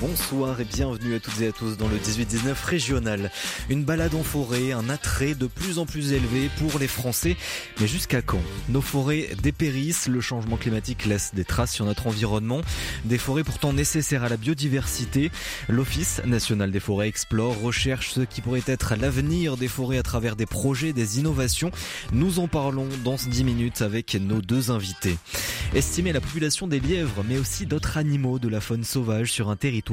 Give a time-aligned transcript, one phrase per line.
[0.00, 3.30] Bonsoir et bienvenue à toutes et à tous dans le 18-19 régional.
[3.70, 7.34] Une balade en forêt, un attrait de plus en plus élevé pour les Français.
[7.80, 12.60] Mais jusqu'à quand Nos forêts dépérissent, le changement climatique laisse des traces sur notre environnement.
[13.06, 15.30] Des forêts pourtant nécessaires à la biodiversité.
[15.68, 20.36] L'Office national des forêts explore, recherche ce qui pourrait être l'avenir des forêts à travers
[20.36, 21.70] des projets, des innovations.
[22.12, 25.16] Nous en parlons dans 10 minutes avec nos deux invités.
[25.74, 29.56] Estimer la population des lièvres, mais aussi d'autres animaux de la faune sauvage sur un
[29.56, 29.86] territoire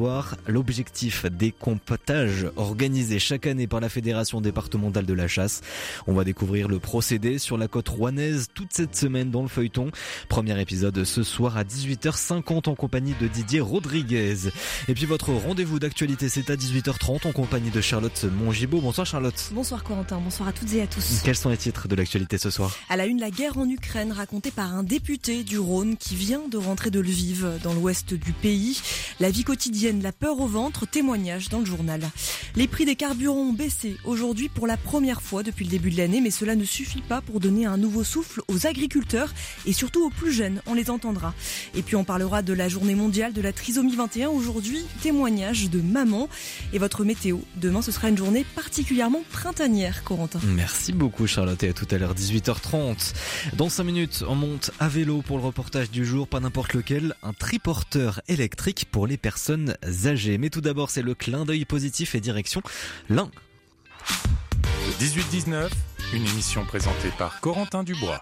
[0.47, 5.61] L'objectif des comptages organisés chaque année par la Fédération départementale de la chasse.
[6.07, 9.91] On va découvrir le procédé sur la côte rouennaise toute cette semaine dans le feuilleton.
[10.27, 14.49] Premier épisode ce soir à 18h50 en compagnie de Didier Rodriguez.
[14.89, 18.81] Et puis votre rendez-vous d'actualité c'est à 18h30 en compagnie de Charlotte Mongibaud.
[18.81, 19.51] Bonsoir Charlotte.
[19.53, 21.21] Bonsoir Corentin, bonsoir à toutes et à tous.
[21.23, 22.75] Quels sont les titres de l'actualité ce soir?
[22.89, 26.41] À la une, la guerre en Ukraine racontée par un député du Rhône qui vient
[26.49, 28.81] de rentrer de Lviv dans l'ouest du pays.
[29.21, 32.09] La vie quotidienne la peur au ventre, témoignage dans le journal.
[32.55, 35.97] Les prix des carburants ont baissé aujourd'hui pour la première fois depuis le début de
[35.97, 39.33] l'année, mais cela ne suffit pas pour donner un nouveau souffle aux agriculteurs
[39.65, 41.33] et surtout aux plus jeunes, on les entendra.
[41.75, 45.81] Et puis on parlera de la journée mondiale de la trisomie 21 aujourd'hui, témoignage de
[45.81, 46.29] maman
[46.71, 47.39] et votre météo.
[47.57, 50.39] Demain ce sera une journée particulièrement printanière, Corentin.
[50.47, 53.13] Merci beaucoup Charlotte et à tout à l'heure 18h30.
[53.57, 57.15] Dans 5 minutes, on monte à vélo pour le reportage du jour, pas n'importe lequel,
[57.21, 59.72] un triporteur électrique pour les personnes
[60.05, 60.37] âgées.
[60.37, 62.61] Mais tout d'abord, c'est le clin d'œil positif et direction
[63.09, 63.29] l'un.
[64.99, 65.69] 18-19,
[66.13, 68.21] une émission présentée par Corentin Dubois.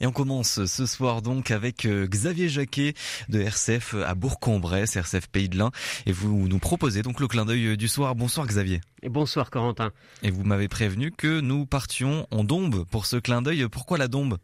[0.00, 2.94] Et on commence ce soir donc avec euh, Xavier Jacquet
[3.28, 5.70] de RCF à Bourg-en-Bresse, RCF Pays de l'Ain.
[6.06, 8.14] Et vous nous proposez donc le clin d'œil du soir.
[8.14, 8.80] Bonsoir Xavier.
[9.02, 9.90] Et bonsoir Corentin.
[10.22, 13.66] Et vous m'avez prévenu que nous partions en dombe pour ce clin d'œil.
[13.68, 14.38] Pourquoi la dombe?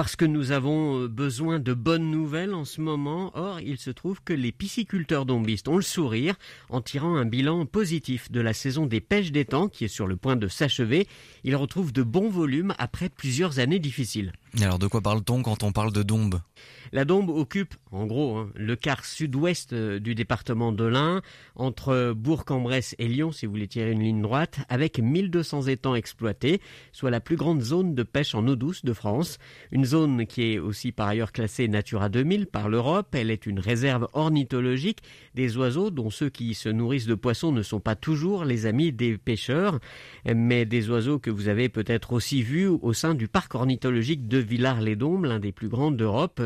[0.00, 3.32] Parce que nous avons euh, besoin de bonnes nouvelles en ce moment.
[3.34, 6.36] Or, il se trouve que les pisciculteurs dombistes ont le sourire
[6.70, 10.16] en tirant un bilan positif de la saison des pêches d'étang qui est sur le
[10.16, 11.06] point de s'achever.
[11.44, 14.32] Ils retrouvent de bons volumes après plusieurs années difficiles.
[14.62, 16.40] alors de quoi parle-t-on quand on parle de dombe?
[16.92, 21.22] La dombe occupe, en gros, hein, le quart sud-ouest euh, du département de l'Ain,
[21.54, 26.60] entre Bourg-en-Bresse et Lyon, si vous voulez tirer une ligne droite, avec 1200 étangs exploités,
[26.90, 29.38] soit la plus grande zone de pêche en eau douce de France.
[29.70, 33.08] Une zone qui est aussi par ailleurs classée Natura 2000 par l'Europe.
[33.12, 35.00] Elle est une réserve ornithologique
[35.34, 38.92] des oiseaux dont ceux qui se nourrissent de poissons ne sont pas toujours les amis
[38.92, 39.80] des pêcheurs,
[40.32, 44.38] mais des oiseaux que vous avez peut-être aussi vus au sein du parc ornithologique de
[44.38, 46.40] Villars-les-Dombes, l'un des plus grands d'Europe.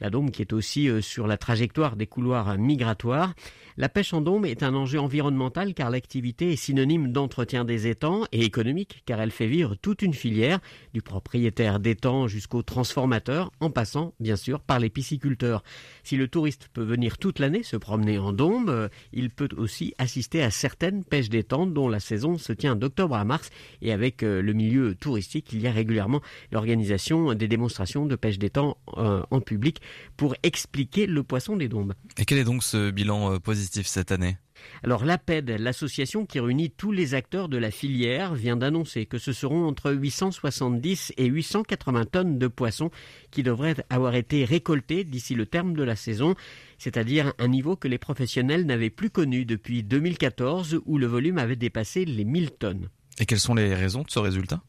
[0.00, 3.34] La Dôme qui est aussi euh, sur la trajectoire des couloirs migratoires.
[3.76, 8.24] La pêche en dôme est un enjeu environnemental car l'activité est synonyme d'entretien des étangs
[8.32, 10.58] et économique car elle fait vivre toute une filière,
[10.92, 15.62] du propriétaire d'étangs jusqu'au transformateur, en passant bien sûr par les pisciculteurs.
[16.02, 19.94] Si le touriste peut venir toute l'année se promener en dôme, euh, il peut aussi
[19.98, 23.50] assister à certaines pêches d'étangs dont la saison se tient d'octobre à mars
[23.82, 26.20] et avec euh, le milieu touristique, il y a régulièrement
[26.50, 29.80] l'organisation des démonstrations de pêche d'étang euh, en public
[30.16, 31.94] pour expliquer le poisson des dombes.
[32.18, 33.59] Et quel est donc ce bilan positif?
[33.60, 34.36] Cette année
[34.82, 39.32] alors l'APED, l'association qui réunit tous les acteurs de la filière, vient d'annoncer que ce
[39.32, 42.90] seront entre 870 et 880 tonnes de poissons
[43.30, 46.34] qui devraient avoir été récoltés d'ici le terme de la saison,
[46.78, 51.56] c'est-à-dire un niveau que les professionnels n'avaient plus connu depuis 2014 où le volume avait
[51.56, 52.88] dépassé les 1000 tonnes.
[53.18, 54.62] Et quelles sont les raisons de ce résultat?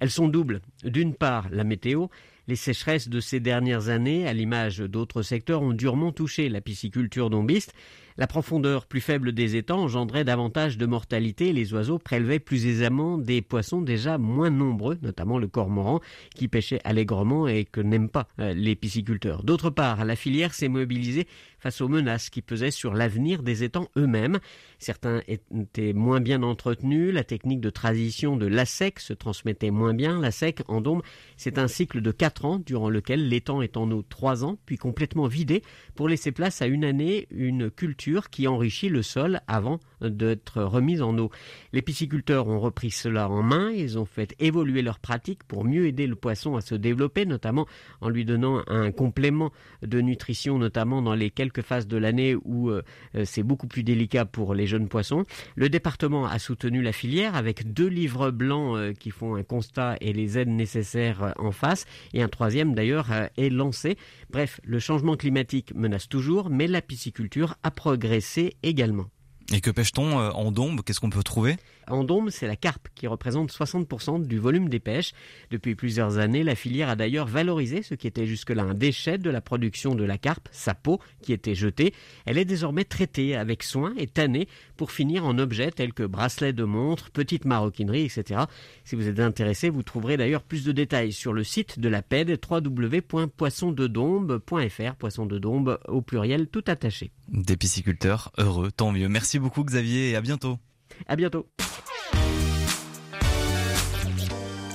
[0.00, 0.60] Elles sont doubles.
[0.84, 2.06] D'une part, la météo,
[2.46, 7.30] les sécheresses de ces dernières années, à l'image d'autres secteurs, ont durement touché la pisciculture
[7.30, 7.74] dombiste.
[8.18, 11.52] La profondeur plus faible des étangs engendrait davantage de mortalité.
[11.52, 16.00] Les oiseaux prélevaient plus aisément des poissons déjà moins nombreux, notamment le cormoran,
[16.34, 19.44] qui pêchait allègrement et que n'aiment pas euh, les pisciculteurs.
[19.44, 23.88] D'autre part, la filière s'est mobilisée face aux menaces qui pesaient sur l'avenir des étangs
[23.96, 24.38] eux-mêmes.
[24.78, 30.20] Certains étaient moins bien entretenus, la technique de transition de l'ASEC se transmettait moins bien.
[30.20, 31.02] L'ASEC, en dôme,
[31.36, 34.76] c'est un cycle de 4 ans durant lequel l'étang est en eau 3 ans, puis
[34.76, 35.62] complètement vidé
[35.94, 41.02] pour laisser place à une année une culture qui enrichit le sol avant d'être remise
[41.02, 41.30] en eau.
[41.72, 45.86] Les pisciculteurs ont repris cela en main, ils ont fait évoluer leurs pratiques pour mieux
[45.86, 47.66] aider le poisson à se développer, notamment
[48.00, 49.50] en lui donnant un complément
[49.82, 52.82] de nutrition, notamment dans les quelques phases de l'année où euh,
[53.24, 55.24] c'est beaucoup plus délicat pour les jeunes poissons.
[55.56, 59.96] Le département a soutenu la filière avec deux livres blancs euh, qui font un constat
[60.00, 63.96] et les aides nécessaires euh, en face, et un troisième d'ailleurs est lancé.
[64.30, 69.06] Bref, le changement climatique menace toujours, mais la pisciculture a progressé également.
[69.52, 71.56] Et que pêche-t-on en dombe Qu'est-ce qu'on peut trouver?
[71.90, 75.12] En Dombe, c'est la carpe qui représente 60% du volume des pêches.
[75.50, 79.30] Depuis plusieurs années, la filière a d'ailleurs valorisé ce qui était jusque-là un déchet de
[79.30, 81.94] la production de la carpe, sa peau, qui était jetée.
[82.26, 86.52] Elle est désormais traitée avec soin et tannée pour finir en objets tels que bracelets
[86.52, 88.42] de montres, petites maroquineries, etc.
[88.84, 92.02] Si vous êtes intéressé, vous trouverez d'ailleurs plus de détails sur le site de la
[92.02, 97.10] PED, www.poissondedombe.fr, poisson de dombe au pluriel tout attaché.
[97.28, 99.08] Des pisciculteurs heureux, tant mieux.
[99.08, 100.58] Merci beaucoup Xavier et à bientôt.
[101.06, 101.46] À bientôt.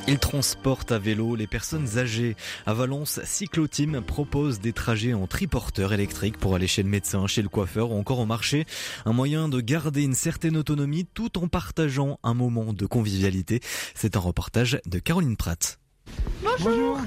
[0.06, 2.36] Il transporte à vélo les personnes âgées.
[2.66, 7.42] À Valence, Cycloteam propose des trajets en triporteur électrique pour aller chez le médecin, chez
[7.42, 8.66] le coiffeur ou encore au marché.
[9.06, 13.62] Un moyen de garder une certaine autonomie tout en partageant un moment de convivialité.
[13.96, 15.80] C'est un reportage de Caroline Pratt.
[16.44, 17.00] Bonjour.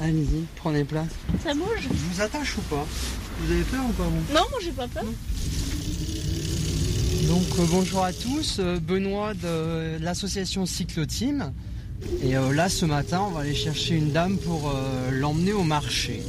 [0.00, 1.08] Allez-y, prenez place.
[1.42, 2.84] Ça bouge Je vous attache ou pas?
[3.38, 4.34] Vous avez peur ou pas vous?
[4.34, 5.04] Non, moi j'ai pas peur.
[7.28, 11.52] Donc euh, bonjour à tous, euh, Benoît de l'association Cycloteam.
[12.22, 14.70] Et euh, là ce matin on va aller chercher une dame pour
[15.10, 16.22] l'emmener au marché.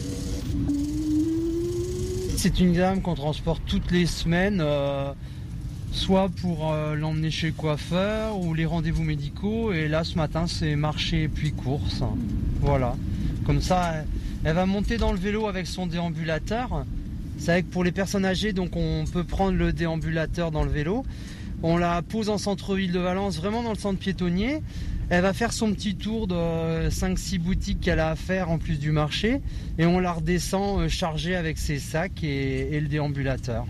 [2.37, 4.63] C'est une dame qu'on transporte toutes les semaines,
[5.91, 9.73] soit pour l'emmener chez le coiffeur ou les rendez-vous médicaux.
[9.73, 12.03] Et là ce matin c'est marché puis course.
[12.61, 12.95] Voilà.
[13.45, 14.03] Comme ça
[14.43, 16.85] elle va monter dans le vélo avec son déambulateur.
[17.37, 20.71] C'est vrai que pour les personnes âgées, donc on peut prendre le déambulateur dans le
[20.71, 21.03] vélo.
[21.63, 24.61] On la pose en centre-ville de Valence, vraiment dans le centre piétonnier.
[25.09, 28.79] Elle va faire son petit tour de 5-6 boutiques qu'elle a à faire en plus
[28.79, 29.41] du marché.
[29.77, 33.65] Et on la redescend euh, chargée avec ses sacs et, et le déambulateur.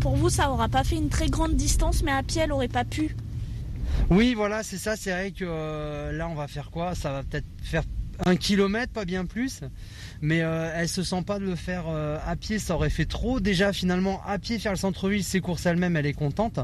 [0.00, 2.66] Pour vous, ça aura pas fait une très grande distance, mais à pied, elle aurait
[2.66, 3.14] pas pu.
[4.10, 4.96] Oui, voilà, c'est ça.
[4.96, 6.94] C'est vrai que euh, là, on va faire quoi?
[6.94, 7.84] Ça va peut-être faire
[8.26, 9.60] un kilomètre, pas bien plus.
[10.20, 13.04] Mais euh, elle se sent pas de le faire euh, à pied, ça aurait fait
[13.04, 13.40] trop.
[13.40, 16.60] Déjà, finalement, à pied, faire le centre-ville, ses courses elle-même, elle est contente.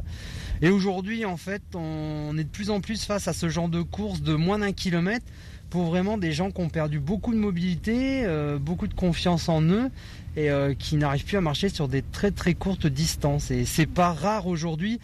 [0.63, 3.83] Et aujourd'hui, en fait, on est de plus en plus face à ce genre de
[3.83, 5.27] courses de moins d'un kilomètre
[5.71, 9.63] pour vraiment des gens qui ont perdu beaucoup de mobilité, euh, beaucoup de confiance en
[9.63, 9.91] eux
[10.37, 13.51] et qui n'arrivent plus à marcher sur des très très courtes distances.
[13.51, 15.01] Et c'est pas rare aujourd'hui.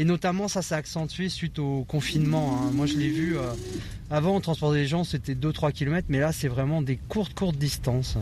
[0.00, 2.56] Et notamment, ça s'est accentué suite au confinement.
[2.62, 2.70] hein.
[2.72, 3.36] Moi, je l'ai vu.
[3.36, 3.50] euh,
[4.12, 7.56] avant, on transportait les gens, c'était 2-3 km, mais là, c'est vraiment des courtes, courtes
[7.56, 8.16] distances.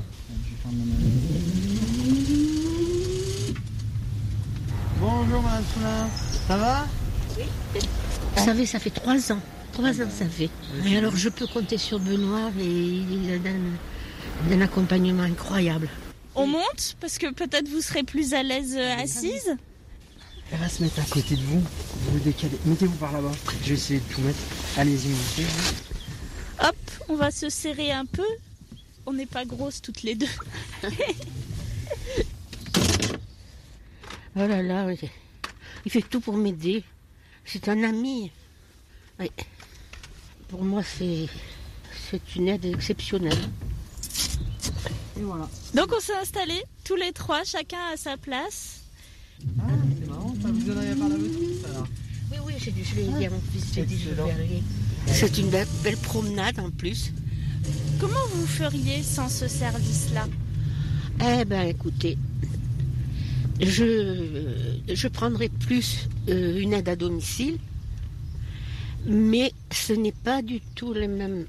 [4.98, 6.08] Bonjour, Madame Soulin.
[6.48, 6.86] Ça va?
[8.36, 9.40] Vous savez, ça fait trois ans.
[9.72, 10.48] Trois ans, ça fait.
[10.86, 13.76] Et alors, je peux compter sur Benoît et il donne
[14.50, 15.90] un accompagnement incroyable.
[16.34, 19.56] On monte parce que peut-être vous serez plus à l'aise euh, assise?
[20.52, 21.60] Elle va se mettre à côté de vous.
[21.60, 22.56] Vous vous décalez.
[22.64, 23.32] Mettez-vous par là-bas.
[23.62, 24.38] Je vais essayer de tout mettre.
[24.76, 25.46] Allez-y, montez.
[26.62, 26.76] Hop,
[27.08, 28.26] on va se serrer un peu.
[29.06, 30.28] On n'est pas grosses toutes les deux.
[34.38, 34.98] Oh là là, oui.
[35.86, 36.84] il fait tout pour m'aider.
[37.46, 38.30] C'est un ami.
[39.18, 39.30] Oui.
[40.48, 41.26] Pour moi, c'est
[42.10, 43.38] c'est une aide exceptionnelle.
[45.16, 45.48] Et voilà.
[45.72, 48.75] Donc on s'est installés tous les trois, chacun à sa place.
[50.66, 51.86] C'est marrant, ça vous en avez parlé à votre fils alors
[52.32, 54.62] Oui, oui, j'ai dit, je l'ai dit à mon fils, j'ai dit, je vais aller.
[55.06, 57.12] C'est une belle, belle promenade en plus.
[58.00, 60.26] Comment vous feriez sans ce service-là?
[61.20, 62.18] Eh ben, écoutez,
[63.60, 64.52] je,
[64.92, 67.58] je prendrai plus euh, une aide à domicile,
[69.06, 71.46] mais ce n'est pas du tout les mêmes,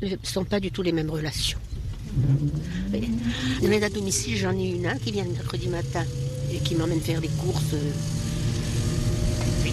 [0.00, 1.58] ce sont pas du tout les mêmes relations.
[2.92, 3.10] Oui.
[3.62, 6.04] Une aide à domicile, j'en ai une hein, qui vient le mercredi matin
[6.52, 7.74] et qui m'emmène faire les courses.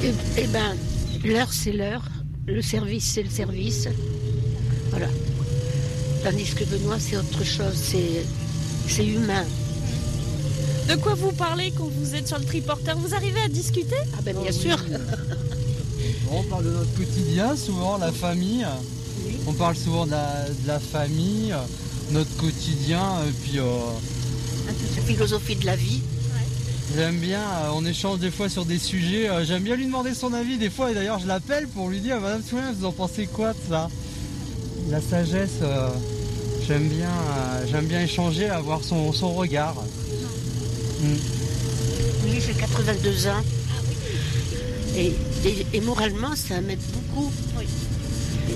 [0.04, 0.76] Eh eh ben,
[1.26, 2.04] l'heure c'est l'heure,
[2.48, 3.88] le service c'est le service.
[4.92, 5.08] Voilà.
[6.24, 8.26] Tandis que Benoît c'est autre chose, c'est
[8.88, 9.46] c'est humain.
[10.88, 12.98] De quoi vous parlez quand vous êtes sur le triporteur?
[12.98, 13.96] Vous arrivez à discuter?
[14.18, 14.78] Ah ben bien sûr.
[16.32, 18.66] On parle de notre quotidien, souvent, la famille.
[19.26, 19.34] Oui.
[19.48, 21.58] On parle souvent de la, de la famille, euh,
[22.12, 23.04] notre quotidien.
[23.28, 23.64] Et puis, euh,
[24.70, 26.02] Un peu de philosophie de la vie.
[26.96, 29.30] J'aime bien, euh, on échange des fois sur des sujets.
[29.30, 30.92] euh, j'aime bien lui demander son avis des fois.
[30.92, 33.90] Et d'ailleurs, je l'appelle pour lui dire Madame Soulin, vous en pensez quoi de ça?
[34.90, 35.90] La sagesse, euh,
[36.68, 39.76] j'aime bien, euh, j'aime bien échanger, avoir son, son regard.
[41.02, 41.14] Mm.
[42.26, 43.44] Oui, j'ai 82 ans.
[44.96, 45.14] Et,
[45.46, 47.32] et- et moralement, ça m'aide beaucoup.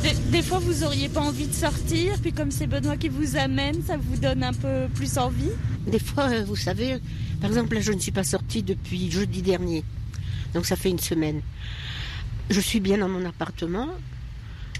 [0.02, 3.38] des, des fois, vous auriez pas envie de sortir, puis comme c'est Benoît qui vous
[3.38, 5.52] amène, ça vous donne un peu plus envie?
[5.88, 6.98] Des fois, euh, vous savez,
[7.42, 9.84] par exemple, là, je ne suis pas sortie depuis jeudi dernier.
[10.54, 11.42] Donc, ça fait une semaine.
[12.50, 13.90] Je suis bien dans mon appartement.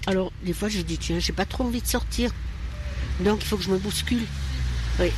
[0.06, 2.30] Alors, des fois, je dis, tiens, j'ai pas trop envie de sortir.
[3.20, 4.22] Donc, il faut que je me bouscule.
[5.00, 5.08] Oui.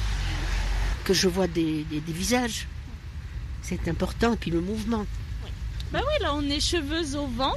[1.04, 2.66] Que je vois des, des- des visages.
[3.62, 4.32] C'est important.
[4.34, 5.06] Et puis, le mouvement.
[5.92, 7.54] Bah oui, là on est cheveux au vent.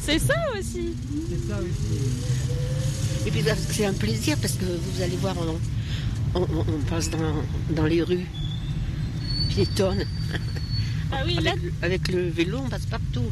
[0.00, 0.94] C'est ça aussi.
[1.30, 3.24] C'est ça aussi.
[3.24, 5.36] Et puis c'est un plaisir parce que vous allez voir,
[6.34, 7.18] on, on- on passe dans,
[7.70, 8.26] dans les rues
[9.48, 10.04] piétonnes.
[11.12, 13.22] Ah oui, là Avec, le- avec le vélo, on passe partout.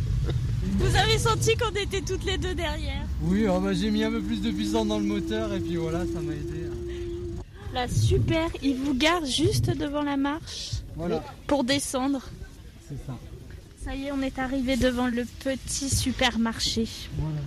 [0.79, 3.05] vous avez senti qu'on était toutes les deux derrière.
[3.23, 5.77] Oui, oh, bah, j'ai mis un peu plus de puissance dans le moteur et puis
[5.77, 6.65] voilà, ça m'a aidé.
[7.73, 12.21] Là super, il vous gare juste devant la marche Voilà, pour descendre.
[12.89, 13.19] c'est ça.
[13.85, 16.87] Ça y est, on est arrivé devant le petit supermarché.
[17.19, 17.41] Voilà.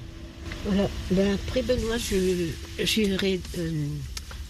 [0.65, 0.89] Voilà.
[1.11, 2.49] Ben, après Benoît, je
[2.83, 3.71] j'irai euh,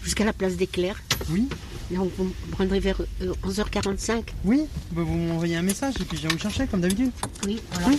[0.02, 1.02] jusqu'à la place des Clercs.
[1.30, 1.48] Oui,
[1.90, 4.22] Donc vous me prendrez vers euh, 11h45.
[4.44, 4.62] oui,
[4.92, 7.10] bah, vous m'envoyez un message et puis je viens vous chercher comme d'habitude.
[7.46, 7.88] Oui, voilà.
[7.88, 7.98] Oui,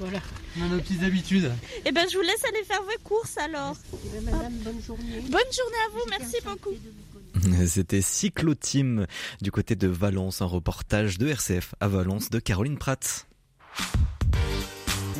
[0.00, 0.18] voilà.
[0.58, 1.50] on a nos petites habitudes.
[1.84, 3.76] Eh ben, je vous laisse aller faire vos courses alors.
[3.92, 5.20] Eh ben, madame, bonne journée.
[5.28, 6.74] Bonne journée à vous, merci beaucoup.
[7.66, 9.06] C'était Cycloteam
[9.40, 13.26] du côté de Valence, un reportage de RCF à Valence de Caroline Pratt.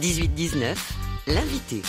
[0.00, 0.76] 18-19,
[1.28, 1.82] l'invité.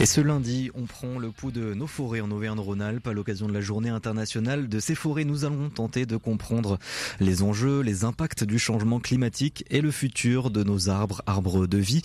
[0.00, 3.52] Et ce lundi, on prend le pouls de nos forêts en Auvergne-Rhône-Alpes à l'occasion de
[3.52, 5.24] la journée internationale de ces forêts.
[5.24, 6.78] Nous allons tenter de comprendre
[7.18, 11.78] les enjeux, les impacts du changement climatique et le futur de nos arbres, arbres de
[11.78, 12.02] vie.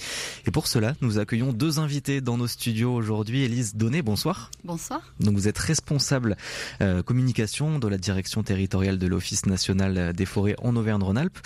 [0.47, 3.43] Et pour cela, nous accueillons deux invités dans nos studios aujourd'hui.
[3.43, 4.49] Élise Donné, bonsoir.
[4.63, 5.01] Bonsoir.
[5.19, 6.35] Donc vous êtes responsable
[6.81, 11.37] euh, communication de la direction territoriale de l'Office national des forêts en Auvergne-Rhône-Alpes.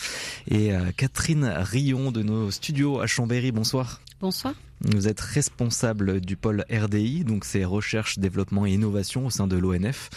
[0.48, 4.00] Et euh, Catherine Rion de nos studios à Chambéry, bonsoir.
[4.22, 4.54] Bonsoir.
[4.82, 9.58] Vous êtes responsable du pôle RDI, donc c'est recherche, développement et innovation au sein de
[9.58, 10.10] l'ONF,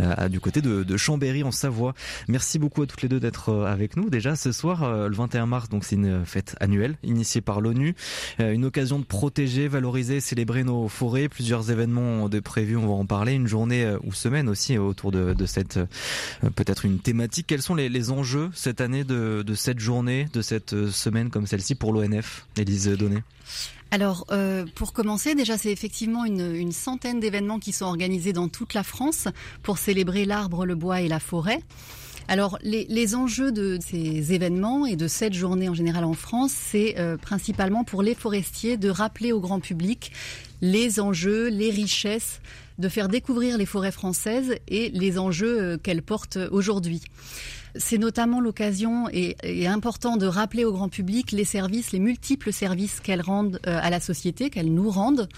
[0.00, 1.94] euh, du côté de, de, Chambéry en Savoie.
[2.28, 4.10] Merci beaucoup à toutes les deux d'être euh, avec nous.
[4.10, 7.94] Déjà ce soir, euh, le 21 mars, donc c'est une fête annuelle initiée par l'ONU,
[8.40, 11.28] euh, une occasion de protéger, valoriser, célébrer nos forêts.
[11.28, 15.12] Plusieurs événements de prévus, on va en parler, une journée euh, ou semaine aussi autour
[15.12, 17.46] de, de cette euh, peut-être une thématique.
[17.46, 21.30] Quels sont les, les enjeux cette année de, de cette journée, de cette euh, semaine
[21.30, 23.22] comme celle-ci pour l'ONF, Élise Donné
[23.92, 28.72] Alors, euh, pour commencer, déjà, c'est effectivement une, centaine d'événements qui sont organisés dans toute
[28.72, 29.28] la France
[29.62, 31.60] pour célébrer l'arbre, le bois et la forêt.
[32.26, 36.52] Alors, les, les, enjeux de ces événements et de cette journée en général en France,
[36.52, 40.12] c'est euh, principalement pour les forestiers de rappeler au grand public
[40.62, 42.40] les enjeux, les richesses,
[42.78, 47.02] de faire découvrir les forêts françaises et les enjeux euh, qu'elles portent aujourd'hui.
[47.76, 52.52] C'est notamment l'occasion et, et, important de rappeler au grand public les services, les multiples
[52.52, 55.28] services qu'elles rendent euh, à la société, qu'elles nous rendent.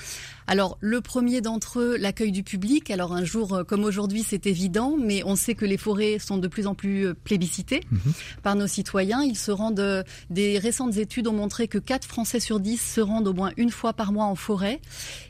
[0.46, 2.90] Alors le premier d'entre eux, l'accueil du public.
[2.90, 6.36] Alors un jour euh, comme aujourd'hui, c'est évident, mais on sait que les forêts sont
[6.36, 7.96] de plus en plus euh, plébiscitées mmh.
[8.42, 9.22] par nos citoyens.
[9.22, 10.04] Ils se rendent.
[10.30, 13.70] Des récentes études ont montré que 4 Français sur 10 se rendent au moins une
[13.70, 14.80] fois par mois en forêt.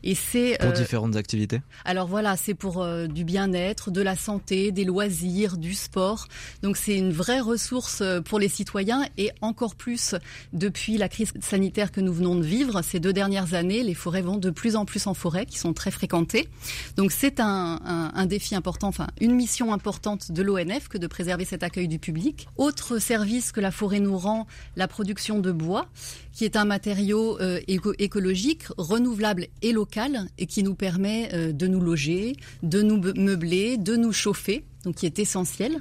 [0.02, 1.60] Et c'est pour différentes activités?
[1.84, 6.26] Alors voilà, c'est pour euh, du bien-être, de la santé, des loisirs, du sport.
[6.62, 10.14] Donc c'est une vraie ressource euh, pour les citoyens et encore plus
[10.52, 13.82] depuis la crise sanitaire que nous venons de vivre ces deux dernières années.
[13.82, 16.48] Les forêts vont de plus en plus en forêt, qui sont très fréquentées.
[16.96, 17.80] Donc c'est un,
[18.14, 21.98] un, défi important, enfin une mission importante de l'ONF que de préserver cet accueil du
[21.98, 22.46] public.
[22.56, 24.46] Autre service que la forêt nous rend,
[24.76, 25.86] la production de bois,
[26.32, 31.52] qui est un matériau euh, éco écologique, renouvelable et local, et qui nous permet euh,
[31.52, 35.80] de nous loger, de nous meubler, de nous chauffer, donc qui est essentiel.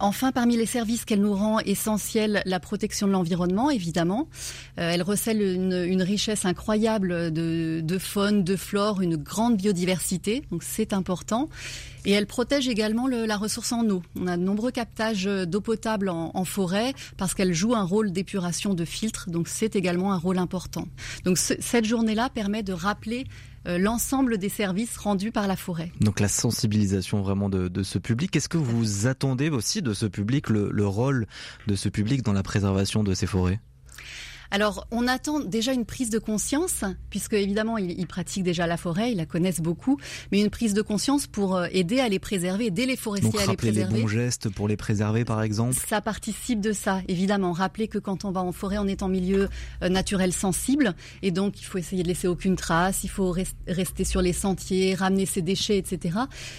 [0.00, 4.28] Enfin, parmi les services qu'elle nous rend essentiels, la protection de l'environnement, évidemment.
[4.78, 10.42] Euh, elle recèle une, une richesse incroyable de, de, faune, de flore, une grande biodiversité,
[10.50, 11.48] donc c'est important.
[12.04, 14.02] Et elle protège également le, la ressource en eau.
[14.18, 18.12] On a de nombreux captages d'eau potable en, en, forêt parce qu'elle joue un rôle
[18.12, 20.86] d'épuration de filtres, donc c'est également un rôle important.
[21.24, 23.26] Donc ce, cette journée-là permet de rappeler
[23.68, 25.92] euh, l'ensemble des services rendus par la forêt.
[26.00, 28.34] Donc la sensibilisation vraiment de, de ce public.
[28.34, 31.26] Est-ce que vous attendez aussi de ce public le, le rôle
[31.68, 33.60] de ce public dans la préservation de ces forêts?
[34.52, 38.76] Alors, on attend déjà une prise de conscience, puisque évidemment, ils, ils, pratiquent déjà la
[38.76, 39.98] forêt, ils la connaissent beaucoup,
[40.30, 43.40] mais une prise de conscience pour euh, aider à les préserver, aider les forestiers Donc,
[43.40, 43.94] à les préserver.
[43.94, 45.74] les bons gestes pour les préserver, par exemple?
[45.88, 47.52] Ça participe de ça, évidemment.
[47.52, 49.48] Rappeler que quand on va en forêt, on est en milieu
[49.82, 53.56] euh, naturel sensible, et donc il faut essayer de laisser aucune trace, il faut rest
[53.66, 56.18] rester sur les sentiers, ramener ses déchets, etc.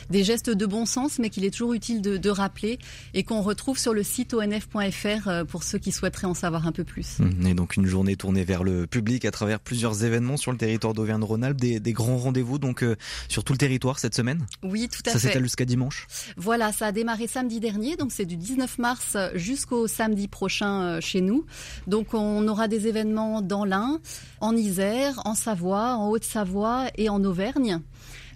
[0.10, 2.80] Des gestes de bon sens, mais qu'il est toujours utile de, de rappeler,
[3.14, 6.72] et qu'on retrouve sur le site onf.fr euh, pour ceux qui souhaiteraient en savoir un
[6.72, 7.18] peu plus.
[7.46, 10.94] Et donc une journée tournée vers le public à travers plusieurs événements sur le territoire
[10.94, 12.96] d'Auvergne-Rhône-Alpes, des, des, grands rendez-vous donc euh,
[13.28, 14.46] sur tout le territoire cette semaine?
[14.64, 15.20] Oui, tout à ça fait.
[15.20, 16.08] Ça s'étale jusqu'à dimanche?
[16.38, 21.02] Voilà, ça a démarré samedi dernier, donc c'est du 19 mars jusqu'au samedi prochain euh,
[21.02, 21.46] chez nous.
[21.88, 24.00] Donc on aura des événements dans l'Ain,
[24.42, 27.82] en Isère, en Savoie, en Haute-Savoie et en Auvergne.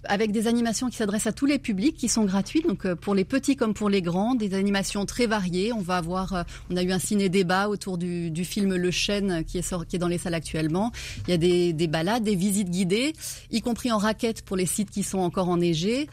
[0.04, 3.14] Avec des animations qui s'adressent à tous les publics, qui sont gratuites, donc euh, pour
[3.14, 5.72] les petits comme pour les grands, des animations très variées.
[5.72, 9.58] On va avoir, euh, on a eu un ciné-débat autour du, film Le Chêne qui
[9.58, 10.92] est, qui est dans les salles actuellement.
[11.26, 13.14] Il y a des, des balades, des visites guidées,
[13.50, 16.08] y compris en raquettes pour les sites qui sont encore enneigés.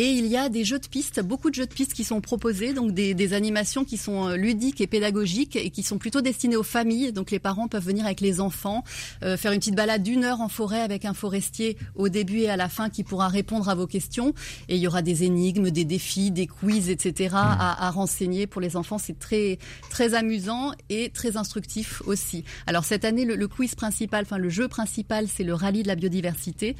[0.00, 2.20] Et il y a des jeux de pistes, beaucoup de jeux de pistes qui sont
[2.20, 6.20] proposés, donc des, des, animations qui sont euh, ludiques et pédagogiques et qui sont plutôt
[6.20, 7.10] destinées aux familles.
[7.12, 8.84] Donc les parents peuvent venir avec les enfants,
[9.24, 12.48] euh, faire une petite balade d'une heure en forêt avec un forestier au début et
[12.48, 14.34] à la fin qui pourra répondre à vos questions.
[14.68, 17.30] Et il y aura des énigmes, des défis, des quiz, etc.
[17.32, 17.36] Mmh.
[17.36, 18.98] À, à, renseigner pour les enfants.
[18.98, 19.58] C'est très
[19.90, 22.44] très amusant et très instructif aussi.
[22.68, 25.88] Alors cette année, le, le quiz principal, enfin le jeu principal, c'est le rallye de
[25.88, 26.76] la biodiversité.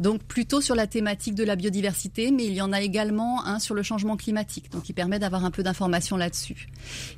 [0.00, 3.58] Donc plutôt sur la thématique de la biodiversité, mais il y en a également un
[3.58, 6.68] sur le changement climatique, donc qui permet d'avoir un peu d'informations là-dessus.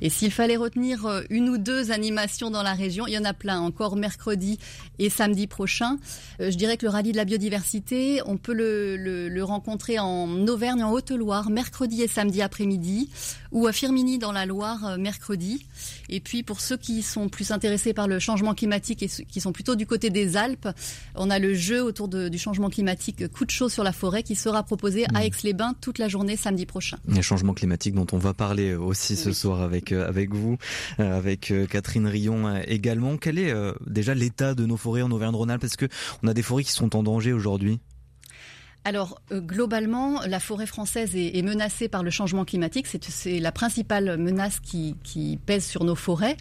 [0.01, 3.25] Et s'il fallait retenir euh, une ou deux animations dans la région, il y en
[3.25, 4.59] a plein, encore mercredi
[4.99, 5.97] et samedi prochain.
[6.39, 10.83] Euh, je dirais que le rallye de la biodiversité, on peut le, rencontrer en Auvergne,
[10.83, 13.09] en Haute-Loire, mercredi et samedi après-midi,
[13.51, 15.65] ou à Firminy dans la Loire, euh, mercredi.
[16.09, 19.51] Et puis pour ceux qui sont plus intéressés par le changement climatique et qui sont
[19.51, 20.67] plutôt du côté des Alpes,
[21.15, 24.35] on a le jeu autour du changement climatique Coup de chaud sur la forêt qui
[24.35, 26.97] sera proposé à Aix-les-Bains toute la journée samedi prochain.
[27.07, 30.57] Les changements climatiques dont on va parler aussi ce soir avec avec vous,
[30.97, 33.17] avec Catherine Rion également.
[33.17, 33.53] Quel est
[33.85, 35.63] déjà l'état de nos forêts en Auvergne-Rhône-Alpes?
[35.63, 35.87] Est-ce que
[36.23, 37.79] on a des forêts qui sont en danger aujourd'hui
[38.85, 42.85] alors euh, globalement, la forêt française est, est, menacée par le changement climatique.
[42.87, 46.37] C'est la principale menace qui, qui, pèse sur nos forêts.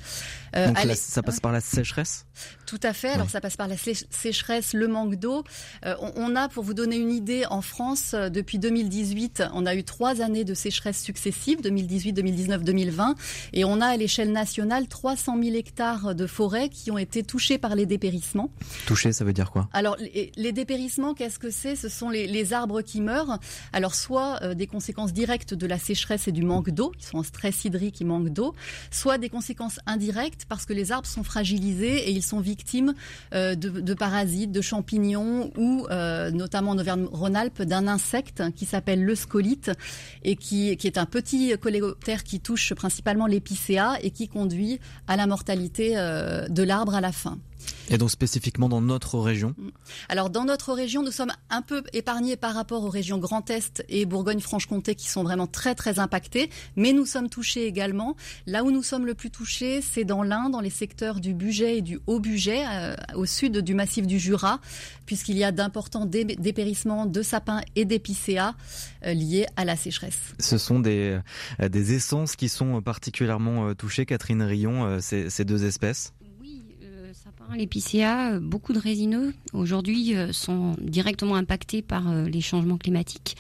[0.55, 2.27] Euh, Donc la, ça passe par la sécheresse?
[2.67, 3.11] Tout à fait.
[3.11, 5.45] Alors ça passe par la sécheresse, le manque d'eau.
[5.87, 9.75] Euh, on, a, pour vous donner une idée, en France, euh, depuis 2018, on a
[9.75, 13.15] eu trois années de sécheresse successives, 2018, 2019, 2020.
[13.53, 17.59] Et on a à l'échelle nationale 300 000 hectares de forêts qui ont été touchés
[17.59, 18.51] par les dépérissements.
[18.87, 19.69] Touchés, ça veut dire quoi?
[19.73, 21.77] Alors les, les dépérissements, qu'est-ce que c'est?
[21.77, 23.39] Ce sont les les arbres qui meurent,
[23.73, 27.19] alors soit euh, des conséquences directes de la sécheresse et du manque d'eau, ils sont
[27.19, 28.55] en stress hydrique, ils manquent d'eau,
[28.91, 32.95] soit des conséquences indirectes parce que les arbres sont fragilisés et ils sont victimes
[33.35, 39.15] euh, de, parasites, de champignons ou euh, notamment en Auvergne-Rhône-Alpes d'un insecte qui s'appelle le
[39.15, 39.71] scolite
[40.23, 45.17] et qui, qui, est un petit coléoptère qui touche principalement l'épicéa et qui conduit à
[45.17, 47.39] la mortalité euh, de l'arbre à la fin.
[47.91, 49.55] Et donc spécifiquement dans notre région
[50.09, 53.85] Alors dans notre région, nous sommes un peu épargnés par rapport aux régions Grand Est
[53.89, 58.17] et Bourgogne-Franche-Comté qui sont vraiment très très impactées, mais nous sommes touchés également.
[58.47, 61.79] Là où nous sommes le plus touchés, c'est dans l'Ain, dans les secteurs du Bugey
[61.79, 64.61] et du Haut-Bugey, euh, au sud du massif du Jura,
[65.07, 68.55] puisqu'il y a d'importants dé dépérissements de sapins et d'épicéas
[69.05, 70.35] euh, liés à la sécheresse.
[70.39, 71.19] Ce sont des,
[71.61, 76.13] euh, des essences qui sont particulièrement touchées, Catherine Rion, ces, ces deux espèces
[77.55, 83.37] L'épicéa, beaucoup de résineux aujourd'hui sont directement impactés par les changements climatiques.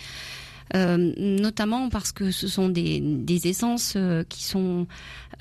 [0.74, 4.86] Euh, notamment parce que ce sont des, essences euh, qui sont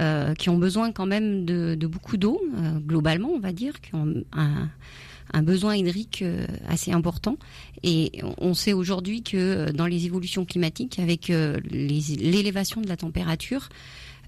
[0.02, 2.42] euh, qui ont besoin quand même de, beaucoup d'eau
[2.86, 6.24] globalement on va dire qui ont un besoin hydrique
[6.68, 7.38] assez important
[7.84, 13.70] et on sait aujourd'hui que dans les évolutions climatiques avec l'élévation de la température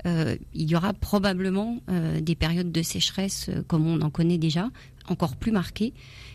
[0.05, 4.37] euh, il y aura probablement euh, des périodes de sécheresse euh, comme on en connaît
[4.37, 4.69] déjà,
[5.07, 5.93] encore plus marquées.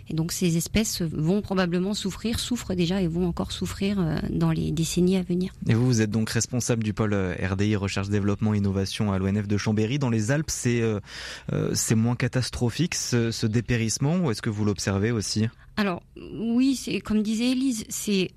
[0.08, 4.72] Et donc ces espèces vont probablement souffrir, souffrent déjà et vont encore souffrir dans les
[4.72, 5.52] décennies à venir.
[5.68, 9.56] Et vous, vous êtes donc responsable du pôle RDI Recherche, Développement, Innovation à l'ONF de
[9.56, 10.00] Chambéry.
[10.00, 15.12] Dans les Alpes, c'est euh, moins catastrophique ce, ce dépérissement ou est-ce que vous l'observez
[15.12, 15.46] aussi?
[15.76, 18.32] Alors oui, c'est comme disait Elise, c'est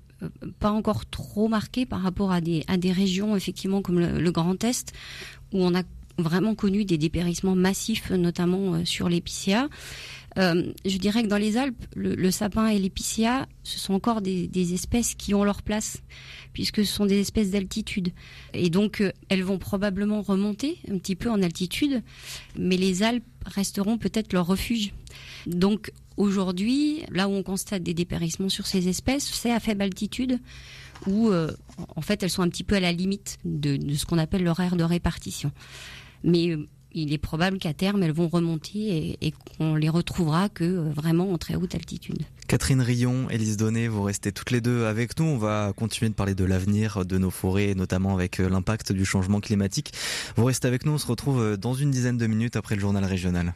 [0.58, 4.32] pas encore trop marqué par rapport à des, à des régions effectivement comme le, le
[4.32, 4.92] Grand Est
[5.52, 5.82] où on a
[6.18, 9.68] vraiment connu des dépérissements massifs notamment sur l'épicéa.
[10.36, 14.48] Euh, je dirais que dans les Alpes, le, sapin et l'épicéa, ce sont encore des,
[14.48, 16.02] des, espèces qui ont leur place,
[16.52, 18.12] puisque ce sont des espèces d'altitude.
[18.52, 22.02] Et donc, euh, elles vont probablement remonter un petit peu en altitude,
[22.58, 24.92] mais les Alpes resteront peut-être leur refuge.
[25.46, 30.40] Donc, aujourd'hui, là où on constate des dépérissements sur ces espèces, c'est à faible altitude,
[31.06, 31.50] où euh,
[31.96, 34.42] en fait elles sont un petit peu à la limite de, de ce qu'on appelle
[34.42, 35.52] leur aire de répartition.
[36.24, 40.48] Mais euh, il est probable qu'à terme, elles vont remonter et, et qu'on les retrouvera
[40.48, 42.22] que euh, vraiment en très haute altitude.
[42.48, 45.26] Catherine Rion, Élise Donné, vous restez toutes les deux avec nous.
[45.26, 49.04] On va continuer de parler de l'avenir de nos forêts, notamment avec euh, l'impact du
[49.04, 49.92] changement climatique.
[50.36, 53.04] Vous restez avec nous, on se retrouve dans une dizaine de minutes après le journal
[53.04, 53.54] régional.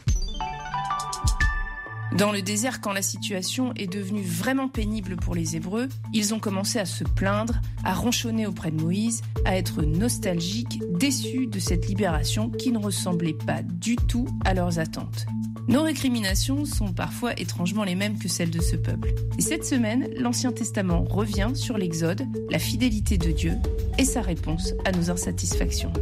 [2.17, 6.39] Dans le désert, quand la situation est devenue vraiment pénible pour les Hébreux, ils ont
[6.39, 11.87] commencé à se plaindre, à ronchonner auprès de Moïse, à être nostalgiques, déçus de cette
[11.87, 15.27] libération qui ne ressemblait pas du tout à leurs attentes.
[15.69, 19.13] Nos récriminations sont parfois étrangement les mêmes que celles de ce peuple.
[19.39, 23.53] Et cette semaine, l'Ancien Testament revient sur l'Exode, la fidélité de Dieu
[23.99, 25.93] et sa réponse à nos insatisfactions.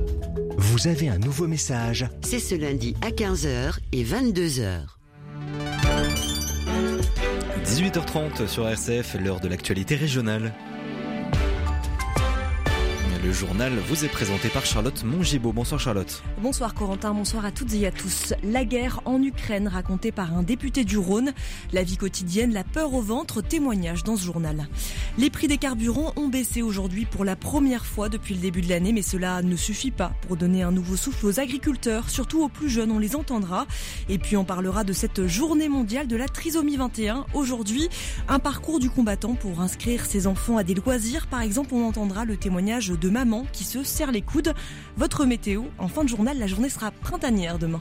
[0.56, 2.08] Vous avez un nouveau message.
[2.22, 4.95] C'est ce lundi à 15h et 22h.
[7.66, 10.52] 18h30 sur RCF, l'heure de l'actualité régionale.
[13.26, 15.52] Le journal vous est présenté par Charlotte Mongibaud.
[15.52, 16.22] Bonsoir Charlotte.
[16.40, 18.34] Bonsoir Corentin, bonsoir à toutes et à tous.
[18.44, 21.32] La guerre en Ukraine racontée par un député du Rhône.
[21.72, 24.68] La vie quotidienne, la peur au ventre, témoignage dans ce journal.
[25.18, 28.68] Les prix des carburants ont baissé aujourd'hui pour la première fois depuis le début de
[28.68, 32.48] l'année, mais cela ne suffit pas pour donner un nouveau souffle aux agriculteurs, surtout aux
[32.48, 33.66] plus jeunes, on les entendra.
[34.08, 37.26] Et puis on parlera de cette journée mondiale de la trisomie 21.
[37.34, 37.88] Aujourd'hui,
[38.28, 41.26] un parcours du combattant pour inscrire ses enfants à des loisirs.
[41.26, 44.52] Par exemple, on entendra le témoignage de maman qui se serre les coudes.
[44.98, 47.80] Votre météo, en fin de journal, la journée sera printanière demain.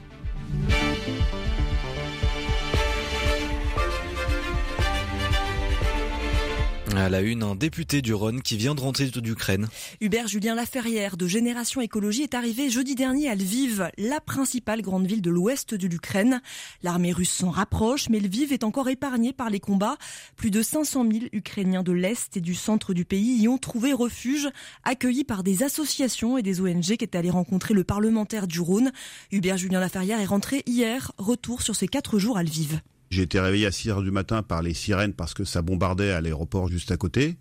[6.97, 9.67] À la une, un député du Rhône qui vient de rentrer d'Ukraine.
[9.99, 15.05] Hubert Julien Laferrière de Génération Écologie est arrivé jeudi dernier à Lviv, la principale grande
[15.05, 16.41] ville de l'ouest de l'Ukraine.
[16.84, 19.97] L'armée russe s'en rapproche, mais Lviv est encore épargné par les combats.
[20.38, 23.91] Plus de 500 000 Ukrainiens de l'est et du centre du pays y ont trouvé
[23.91, 24.47] refuge,
[24.84, 28.91] accueillis par des associations et des ONG qui est allé rencontrer le parlementaire du Rhône.
[29.31, 32.79] Hubert Julien Laferrière est rentré hier, retour sur ses quatre jours à Lviv.
[33.12, 36.12] J'ai été réveillé à 6 heures du matin par les sirènes parce que ça bombardait
[36.12, 37.38] à l'aéroport juste à côté.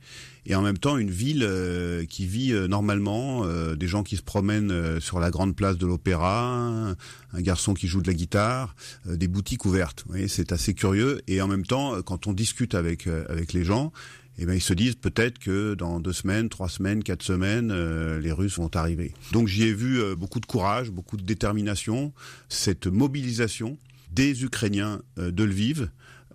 [0.46, 4.16] Et en même temps, une ville euh, qui vit euh, normalement, euh, des gens qui
[4.16, 6.94] se promènent sur la grande place de l'opéra,
[7.32, 8.74] un garçon qui joue de la guitare,
[9.06, 10.02] des boutiques ouvertes.
[10.06, 11.22] Vous voyez, c'est assez curieux.
[11.28, 13.92] Et en même temps, quand on discute avec, avec les gens,
[14.38, 17.72] eh ben, ils se disent peut-être que dans deux semaines, trois semaines, quatre semaines,
[18.18, 19.14] les Russes vont arriver.
[19.32, 22.12] Donc j'y ai vu beaucoup de courage, beaucoup de détermination,
[22.48, 23.78] cette mobilisation
[24.14, 25.90] des Ukrainiens euh, de Lviv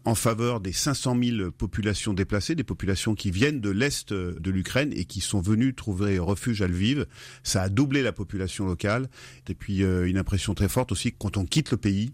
[0.06, 4.52] en faveur des 500 000 populations déplacées, des populations qui viennent de l'est euh, de
[4.52, 7.06] l'Ukraine et qui sont venues trouver refuge à Lviv.
[7.44, 9.10] Ça a doublé la population locale.
[9.48, 12.12] Et puis euh, une impression très forte aussi quand on quitte le pays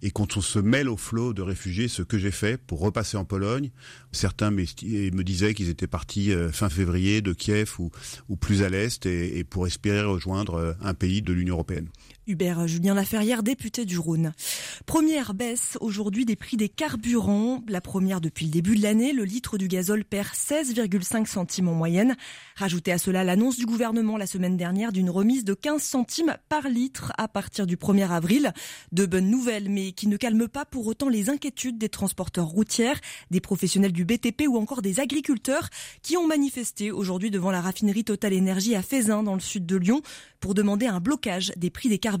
[0.00, 3.16] et quand on se mêle au flot de réfugiés, ce que j'ai fait pour repasser
[3.16, 3.70] en Pologne.
[4.12, 7.90] Certains me disaient qu'ils étaient partis fin février de Kiev ou,
[8.28, 11.88] ou plus à l'est et, et pour espérer rejoindre un pays de l'Union européenne.
[12.28, 14.34] Hubert Julien Laferrière, député du Rhône.
[14.84, 17.62] Première baisse aujourd'hui des prix des carburants.
[17.66, 19.14] La première depuis le début de l'année.
[19.14, 22.16] Le litre du gazole perd 16,5 centimes en moyenne.
[22.54, 26.68] Rajoutez à cela l'annonce du gouvernement la semaine dernière d'une remise de 15 centimes par
[26.68, 28.52] litre à partir du 1er avril.
[28.92, 33.00] De bonnes nouvelles, mais qui ne calment pas pour autant les inquiétudes des transporteurs routières,
[33.30, 35.70] des professionnels du BTP ou encore des agriculteurs
[36.02, 39.76] qui ont manifesté aujourd'hui devant la raffinerie Total Énergie à Fézin dans le sud de
[39.76, 40.02] Lyon
[40.40, 42.17] pour demander un blocage des prix des carburants.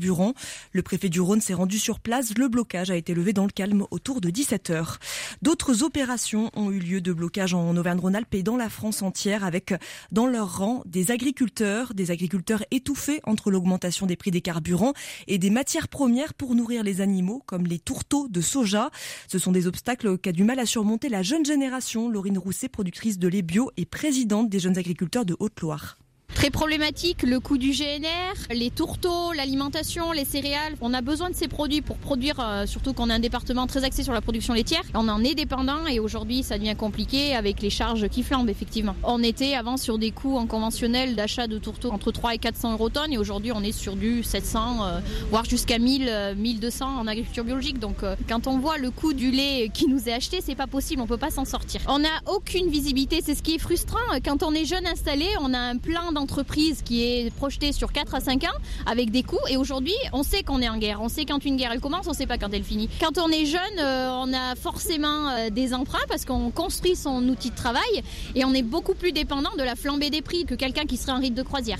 [0.72, 2.36] Le préfet du Rhône s'est rendu sur place.
[2.36, 4.98] Le blocage a été levé dans le calme autour de 17 heures.
[5.42, 9.74] D'autres opérations ont eu lieu de blocage en Auvergne-Rhône-Alpes et dans la France entière avec
[10.12, 14.94] dans leur rang des agriculteurs, des agriculteurs étouffés entre l'augmentation des prix des carburants
[15.26, 18.90] et des matières premières pour nourrir les animaux comme les tourteaux de soja.
[19.26, 22.08] Ce sont des obstacles qu'a du mal à surmonter la jeune génération.
[22.08, 25.98] Laurine Rousset, productrice de lait bio et présidente des jeunes agriculteurs de Haute-Loire.
[26.38, 30.76] Très problématique, le coût du GNR, les tourteaux, l'alimentation, les céréales.
[30.80, 33.82] On a besoin de ces produits pour produire, euh, surtout qu'on a un département très
[33.82, 34.82] axé sur la production laitière.
[34.94, 38.94] On en est dépendant et aujourd'hui ça devient compliqué avec les charges qui flambent effectivement.
[39.02, 42.74] On était avant sur des coûts en conventionnel d'achat de tourteaux entre 3 et 400
[42.74, 47.00] euros tonnes et aujourd'hui on est sur du 700, euh, voire jusqu'à 1000, 1200 euh,
[47.00, 47.80] en agriculture biologique.
[47.80, 47.96] Donc
[48.28, 51.08] quand on voit le coût du lait qui nous est acheté, c'est pas possible, on
[51.08, 51.80] peut pas s'en sortir.
[51.88, 53.98] On n'a aucune visibilité, c'est ce qui est frustrant.
[54.24, 58.14] Quand on est jeune installé, on a un plan entreprise qui est projetée sur 4
[58.14, 59.38] à 5 ans avec des coûts.
[59.48, 61.00] Et aujourd'hui, on sait qu'on est en guerre.
[61.00, 62.90] On sait quand une guerre elle commence, on sait pas quand elle finit.
[63.00, 67.26] Quand on est jeune, euh, on a forcément euh, des emprunts parce qu'on construit son
[67.28, 68.02] outil de travail
[68.34, 71.12] et on est beaucoup plus dépendant de la flambée des prix que quelqu'un qui serait
[71.12, 71.78] en rythme de croisière.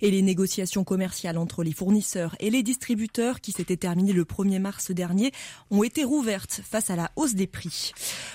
[0.00, 4.58] Et les négociations commerciales entre les fournisseurs et les distributeurs qui s'étaient terminées le 1er
[4.58, 5.32] mars dernier
[5.70, 7.92] ont été rouvertes face à la hausse des prix.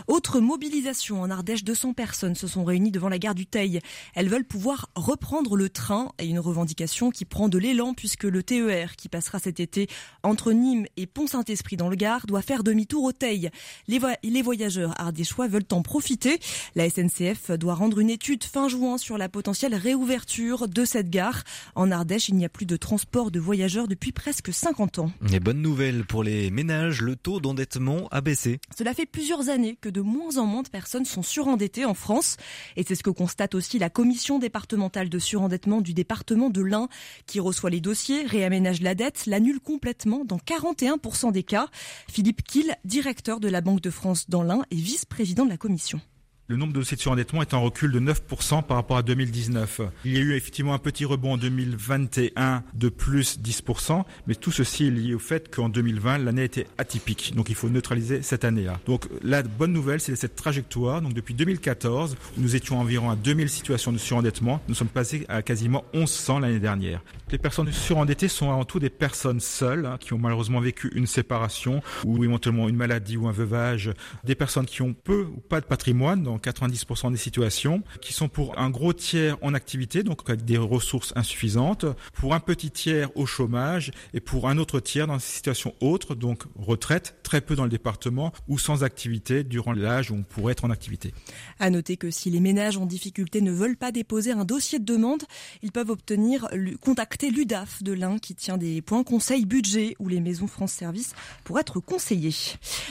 [0.07, 3.79] Autre mobilisation en Ardèche, 200 personnes se sont réunies devant la gare du Teil.
[4.15, 8.43] Elles veulent pouvoir reprendre le train et une revendication qui prend de l'élan puisque le
[8.43, 9.87] TER qui passera cet été
[10.23, 13.49] entre Nîmes et Pont-Saint-Esprit dans le Gard doit faire demi-tour au Teil.
[13.87, 16.39] Les, les voyageurs ardéchois veulent en profiter.
[16.75, 21.40] La SNCF doit rendre une étude fin juin sur la potentielle réouverture de cette gare.
[21.75, 25.11] En Ardèche, il n'y a plus de transport de voyageurs depuis presque 50 ans.
[25.31, 28.59] Et bonne nouvelle pour les ménages, le taux d'endettement a baissé.
[28.77, 32.37] Cela fait plusieurs années que de moins en moins de personnes sont surendettées en France.
[32.75, 36.87] Et c'est ce que constate aussi la commission départementale de surendettement du département de l'Ain,
[37.25, 41.67] qui reçoit les dossiers, réaménage la dette, l'annule complètement dans 41% des cas.
[42.09, 46.01] Philippe Kiel, directeur de la Banque de France dans l'Ain et vice-président de la commission.
[46.47, 49.81] Le nombre de dossiers de surendettement est en recul de 9% par rapport à 2019.
[50.03, 54.51] Il y a eu effectivement un petit rebond en 2021 de plus 10%, mais tout
[54.51, 57.33] ceci est lié au fait qu'en 2020, l'année était atypique.
[57.35, 58.79] Donc il faut neutraliser cette année-là.
[58.85, 61.01] Donc la bonne nouvelle, c'est cette trajectoire.
[61.01, 65.25] Donc depuis 2014, où nous étions environ à 2000 situations de surendettement, nous sommes passés
[65.29, 67.01] à quasiment 1100 l'année dernière.
[67.31, 71.07] Les personnes surendettées sont avant tout des personnes seules, hein, qui ont malheureusement vécu une
[71.07, 73.91] séparation ou éventuellement une maladie ou un veuvage,
[74.25, 78.29] des personnes qui ont peu ou pas de patrimoine, donc 90% des situations, qui sont
[78.29, 83.09] pour un gros tiers en activité, donc avec des ressources insuffisantes, pour un petit tiers
[83.15, 87.55] au chômage et pour un autre tiers dans des situations autres, donc retraite, très peu
[87.55, 91.13] dans le département ou sans activité durant l'âge où on pourrait être en activité.
[91.59, 94.85] À noter que si les ménages en difficulté ne veulent pas déposer un dossier de
[94.85, 95.23] demande,
[95.61, 96.47] ils peuvent obtenir
[96.81, 101.13] contacter l'UDAF de l'Ain qui tient des points conseil budget ou les maisons France Service
[101.43, 102.35] pour être conseillés.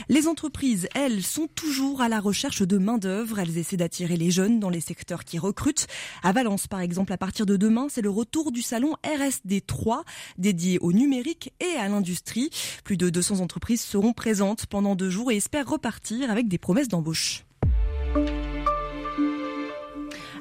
[0.09, 3.30] Les entreprises, elles, sont toujours à la recherche de main-d'œuvre.
[3.39, 5.87] Elles essaient d'attirer les jeunes dans les secteurs qui recrutent.
[6.23, 10.05] À Valence, par exemple, à partir de demain, c'est le retour du salon RSD 3
[10.39, 12.51] dédié au numérique et à l'industrie.
[12.85, 16.89] Plus de 200 entreprises seront présentes pendant deux jours et espèrent repartir avec des promesses
[16.89, 17.45] d'embauche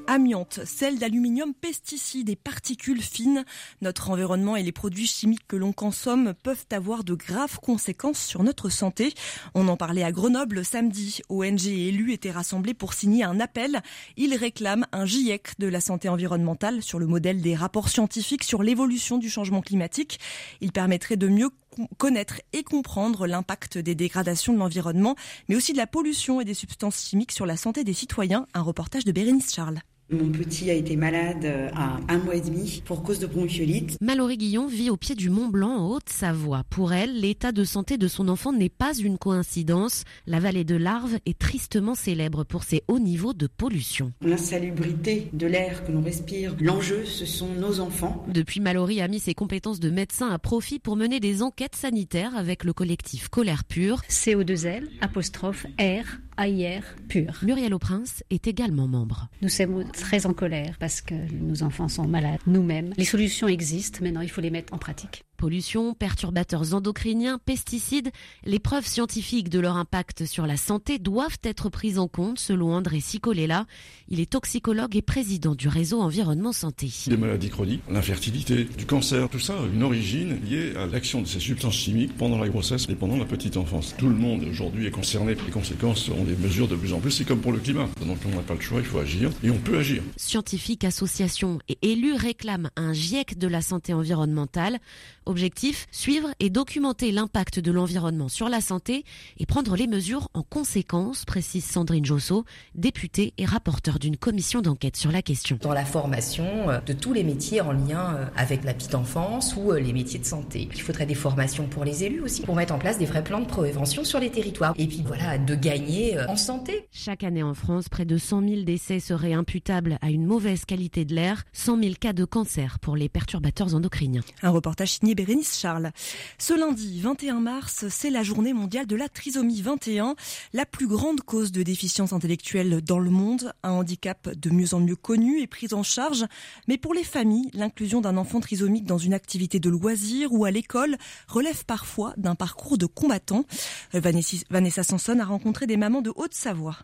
[0.09, 3.45] amiante, sel d'aluminium, pesticides et particules fines.
[3.81, 8.41] Notre environnement et les produits chimiques que l'on consomme peuvent avoir de graves conséquences sur
[8.41, 9.13] notre santé.
[9.53, 11.21] On en parlait à Grenoble samedi.
[11.29, 13.81] ONG et élus étaient rassemblés pour signer un appel.
[14.17, 18.63] Ils réclament un GIEC de la santé environnementale sur le modèle des rapports scientifiques sur
[18.63, 20.19] l'évolution du changement climatique.
[20.59, 21.51] Il permettrait de mieux
[21.99, 25.15] connaître et comprendre l'impact des dégradations de l'environnement,
[25.47, 28.47] mais aussi de la pollution et des substances chimiques sur la santé des citoyens.
[28.55, 29.79] Un reportage de Bérénice Charles.
[30.11, 33.95] Mon petit a été malade euh, à un mois et demi pour cause de bronchiolite.
[34.01, 36.63] Mallory Guillon vit au pied du Mont Blanc en Haute-Savoie.
[36.71, 40.05] Pour elle, l'état de santé de son enfant n'est pas une coïncidence.
[40.25, 44.11] La vallée de Larve est tristement célèbre pour ses hauts niveaux de pollution.
[44.21, 48.25] L'insalubrité de l'air que l'on respire, l'enjeu, ce sont nos enfants.
[48.33, 52.35] Depuis, Mallory a mis ses compétences de médecin à profit pour mener des enquêtes sanitaires
[52.35, 54.01] avec le collectif Colère Pure.
[54.09, 57.37] CO2L, apostrophe R, AIR pur.
[57.43, 59.27] Muriel Prince est également membre.
[59.41, 62.93] Nous sommes très en colère parce que nos enfants sont malades nous-mêmes.
[62.95, 65.25] Les solutions existent, maintenant il faut les mettre en pratique.
[65.39, 68.11] Pollution, perturbateurs endocriniens, pesticides,
[68.43, 72.75] les preuves scientifiques de leur impact sur la santé doivent être prises en compte selon
[72.75, 73.65] André Sicolela.
[74.09, 76.91] Il est toxicologue et président du réseau Environnement Santé.
[77.07, 81.27] Des maladies chroniques, l'infertilité, du cancer, tout ça a une origine liée à l'action de
[81.27, 83.95] ces substances chimiques pendant la grossesse et pendant la petite enfance.
[83.97, 85.35] Tout le monde aujourd'hui est concerné.
[85.35, 87.11] Les conséquences seront des mesures de plus en plus.
[87.11, 87.87] C'est comme pour le climat.
[88.05, 90.03] Donc on n'a pas le choix, il faut agir et on peut agir.
[90.17, 94.79] Scientifiques, associations et élus réclament un GIEC de la santé environnementale.
[95.29, 99.03] Objectif, suivre et documenter l'impact de l'environnement sur la santé
[99.37, 104.97] et prendre les mesures en conséquence, précise Sandrine Josso, députée et rapporteure d'une commission d'enquête
[104.97, 105.59] sur la question.
[105.61, 109.55] Dans la formation euh, de tous les métiers en lien euh, avec la petite enfance
[109.55, 110.67] ou euh, les métiers de santé.
[110.73, 113.41] Il faudrait des formations pour les élus aussi, pour mettre en place des vrais plans
[113.41, 114.73] de prévention sur les territoires.
[114.79, 116.87] Et puis voilà, de gagner en santé.
[116.91, 121.05] Chaque année en France, près de 100 000 décès seraient imputables à une mauvaise qualité
[121.05, 124.23] de l'air, 100 000 cas de cancer pour les perturbateurs endocriniens.
[124.41, 125.91] Un reportage signé Bérénice Charles.
[126.37, 130.15] Ce lundi 21 mars, c'est la journée mondiale de la trisomie 21,
[130.53, 134.79] la plus grande cause de déficience intellectuelle dans le monde, un handicap de mieux en
[134.79, 136.25] mieux connu et pris en charge.
[136.69, 140.51] Mais pour les familles, l'inclusion d'un enfant trisomique dans une activité de loisir ou à
[140.51, 140.95] l'école
[141.27, 143.43] relève parfois d'un parcours de combattant.
[143.91, 146.77] Vanessa Sanson a rencontré des mamans de Haute-Savoie.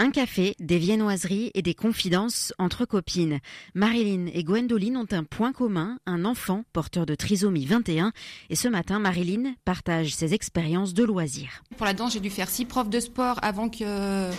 [0.00, 3.40] Un café, des viennoiseries et des confidences entre copines.
[3.74, 8.12] Marilyn et Gwendoline ont un point commun, un enfant porteur de trisomie 21.
[8.48, 11.64] Et ce matin, Marilyn partage ses expériences de loisirs.
[11.76, 14.30] Pour la danse, j'ai dû faire six profs de sport avant que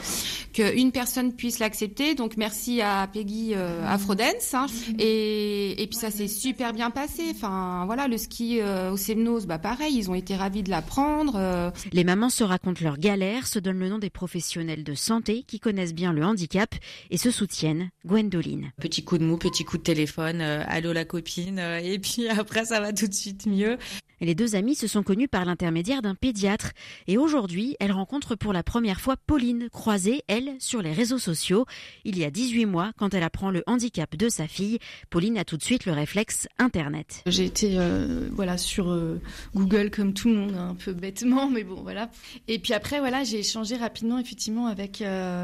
[0.54, 2.16] qu'une personne puisse l'accepter.
[2.16, 4.54] Donc merci à Peggy euh, Afrodance.
[4.54, 4.68] Hein.
[4.98, 7.24] Et, et puis ça s'est super bien passé.
[7.32, 11.34] Enfin voilà, le ski euh, au Semnos, bah pareil, ils ont été ravis de l'apprendre.
[11.36, 11.72] Euh.
[11.92, 15.60] Les mamans se racontent leurs galères, se donnent le nom des professionnels de santé qui
[15.60, 16.74] connaissent bien le handicap
[17.10, 17.90] et se soutiennent.
[18.06, 18.72] Gwendoline.
[18.80, 22.28] Petit coup de mou, petit coup de téléphone, euh, allô la copine, euh, et puis
[22.30, 23.78] après ça va tout de suite mieux.
[24.22, 26.72] les deux amies se sont connues par l'intermédiaire d'un pédiatre.
[27.08, 31.66] Et aujourd'hui, elles rencontrent pour la première fois Pauline, croisée, elle, sur les réseaux sociaux.
[32.04, 35.46] Il y a 18 mois, quand elle apprend le handicap de sa fille, Pauline a
[35.46, 37.24] tout de suite le réflexe Internet.
[37.26, 39.22] J'ai été euh, voilà, sur euh,
[39.56, 42.10] Google comme tout le monde, un peu bêtement, mais bon, voilà.
[42.48, 45.39] Et puis après, voilà, j'ai échangé rapidement, effectivement, avec euh,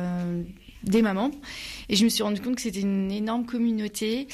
[0.84, 1.32] des mamans.
[1.90, 4.28] Et je me suis rendu compte que c'était une énorme communauté.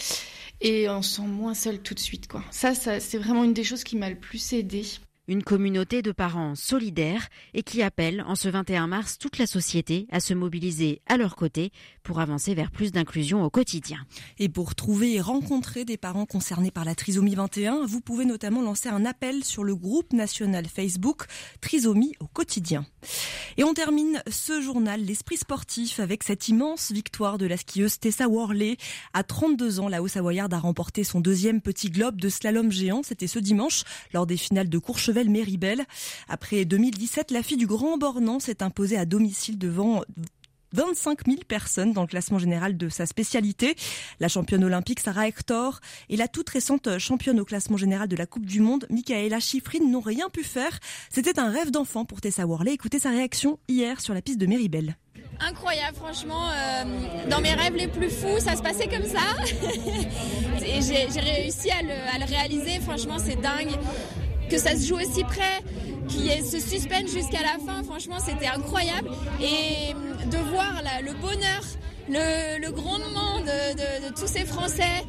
[0.63, 2.43] Et on se sent moins seul tout de suite, quoi.
[2.51, 4.85] Ça c'est vraiment une des choses qui m'a le plus aidée.
[5.31, 10.05] Une communauté de parents solidaires et qui appelle en ce 21 mars toute la société
[10.11, 11.71] à se mobiliser à leur côté
[12.03, 13.99] pour avancer vers plus d'inclusion au quotidien.
[14.39, 18.61] Et pour trouver et rencontrer des parents concernés par la trisomie 21, vous pouvez notamment
[18.61, 21.23] lancer un appel sur le groupe national Facebook
[21.61, 22.85] Trisomie au quotidien.
[23.55, 28.27] Et on termine ce journal L'Esprit sportif avec cette immense victoire de la skieuse Tessa
[28.27, 28.75] Worley.
[29.13, 33.01] À 32 ans, la Haut-Savoyarde a remporté son deuxième petit globe de slalom géant.
[33.01, 35.83] C'était ce dimanche lors des finales de Courchevel Méribel.
[36.27, 40.01] Après 2017, la fille du Grand Bornand s'est imposée à domicile devant
[40.73, 43.75] 25 000 personnes dans le classement général de sa spécialité.
[44.19, 45.79] La championne olympique Sarah Hector
[46.09, 49.85] et la toute récente championne au classement général de la Coupe du Monde, Michaela Schifrin,
[49.85, 50.79] n'ont rien pu faire.
[51.09, 52.73] C'était un rêve d'enfant pour Tessa Worley.
[52.73, 54.95] Écoutez sa réaction hier sur la piste de Méribel.
[55.39, 56.51] Incroyable, franchement.
[56.51, 56.83] Euh,
[57.29, 59.21] dans mes rêves les plus fous, ça se passait comme ça.
[60.63, 62.79] et j'ai réussi à à le réaliser.
[62.79, 63.71] Franchement, c'est dingue
[64.51, 65.63] que ça se joue aussi près,
[66.09, 69.09] qu'il y ait ce suspense jusqu'à la fin, franchement c'était incroyable.
[69.41, 69.93] Et
[70.29, 71.63] de voir le bonheur,
[72.09, 75.05] le, grondement de, de, tous ces Français,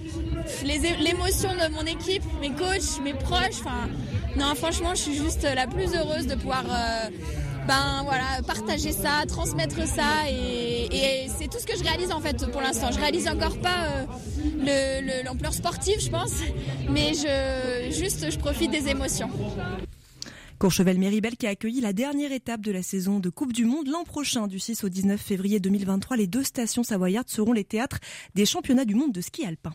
[0.64, 3.88] l'émotion de mon équipe, mes coachs, mes proches, enfin
[4.37, 6.64] non franchement je suis juste la plus heureuse de pouvoir...
[6.68, 7.11] Euh,
[7.66, 12.51] ben voilà, partager ça, transmettre ça et, c'est tout ce que je réalise en fait
[12.51, 12.90] pour l'instant.
[12.92, 14.07] Je réalise encore pas
[14.66, 16.35] euh, l'ampleur sportive, je pense,
[16.90, 17.12] mais
[17.90, 19.31] juste je profite des émotions.
[20.62, 24.05] Courchevel-Méribel qui a accueilli la dernière étape de la saison de Coupe du Monde l'an
[24.05, 26.16] prochain du 6 au 19 février 2023.
[26.16, 27.98] Les deux stations savoyardes seront les théâtres
[28.37, 29.75] des championnats du monde de ski alpin.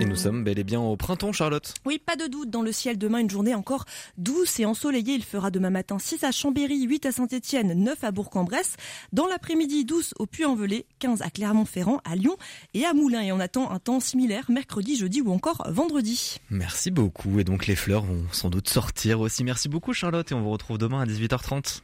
[0.00, 1.74] Et nous sommes bel et bien au printemps, Charlotte.
[1.84, 2.50] Oui, pas de doute.
[2.50, 3.84] Dans le ciel, demain, une journée encore
[4.16, 5.14] douce et ensoleillée.
[5.14, 8.76] Il fera demain matin 6 à Chambéry, 8 à Saint-Etienne, 9 à Bourg-en-Bresse.
[9.12, 12.36] Dans l'après-midi, 12 au Puy-en-Velay, 15 à Clermont-Ferrand, à Lyon
[12.74, 13.22] et à Moulins.
[13.22, 16.38] Et on attend un temps similaire mercredi, jeudi ou encore vendredi.
[16.50, 17.38] Merci beaucoup.
[17.38, 19.44] Et donc, les fleurs vont sans doute sortir aussi.
[19.44, 20.30] Merci beaucoup, Charlotte.
[20.30, 21.82] Et on vous retrouve demain à 18h30.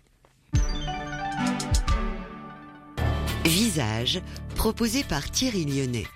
[3.45, 4.21] Visage,
[4.55, 6.07] proposé par Thierry Lyonnais.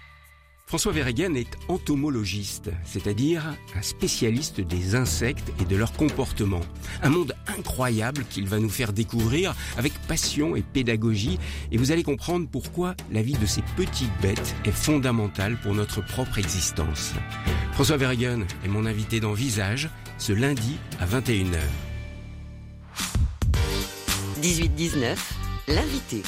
[0.69, 6.61] François Verregen est entomologiste, c'est-à-dire un spécialiste des insectes et de leur comportement.
[7.03, 11.39] Un monde incroyable qu'il va nous faire découvrir avec passion et pédagogie
[11.73, 16.05] et vous allez comprendre pourquoi la vie de ces petites bêtes est fondamentale pour notre
[16.05, 17.15] propre existence.
[17.73, 21.63] François Verregen est mon invité dans Visage ce lundi à 21h.
[24.43, 25.17] 18-19,
[25.69, 26.23] l'invité.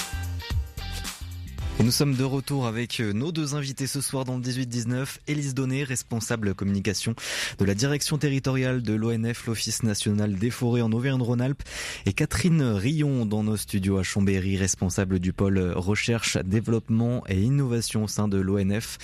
[1.82, 5.16] Nous sommes de retour avec euh, nos deux invités ce soir dans le 18-19.
[5.26, 7.14] Élise Donné, responsable communication
[7.58, 11.62] de la direction territoriale de l'ONF, l'Office national des forêts en Auvergne-Rhône-Alpes.
[12.04, 18.04] Et Catherine Rion dans nos studios à Chambéry, responsable du pôle recherche, développement et innovation
[18.04, 18.98] au sein de l'ONF.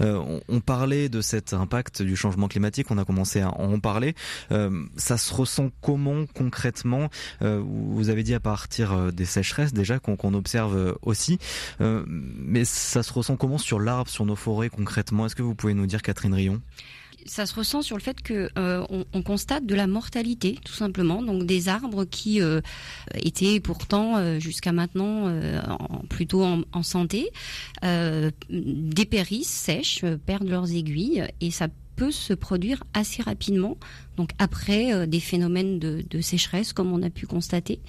[0.00, 4.14] Euh, on, parlait de cet impact du changement climatique, on a commencé à en parler.
[4.52, 7.08] Euh, ça se ressent comment concrètement?
[7.40, 11.38] Vous avez dit à partir des sécheresses déjà qu'on observe aussi
[12.20, 15.26] mais ça se ressent comment sur l'arbre, sur nos forêts concrètement?
[15.26, 16.60] Est-ce que vous pouvez nous dire, Catherine Rion?
[17.26, 21.22] Ça se ressent sur le fait que euh, on, constate de la mortalité, tout simplement.
[21.22, 22.62] Donc des arbres qui euh,
[23.14, 25.30] étaient pourtant euh, jusqu'à maintenant
[26.08, 27.30] plutôt en, santé,
[28.48, 33.76] dépérissent, sèchent, perdent leurs aiguilles, et ça peut se produire assez rapidement.
[34.16, 37.80] Donc après des phénomènes de sécheresse, comme on a pu constater.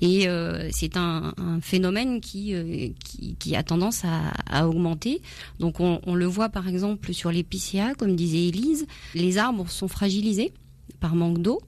[0.00, 5.22] Et euh, c'est un, phénomène euh, qui, qui, a tendance à, augmenter.
[5.58, 10.52] Donc on, le voit par exemple sur l'épicéa, comme disait Élise, les arbres sont fragilisés
[11.00, 11.60] par manque d'eau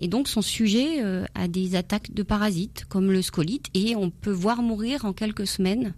[0.00, 4.10] et donc sont sujets euh, à des attaques de parasites comme le scolite et on
[4.10, 5.94] peut voir mourir en quelques semaines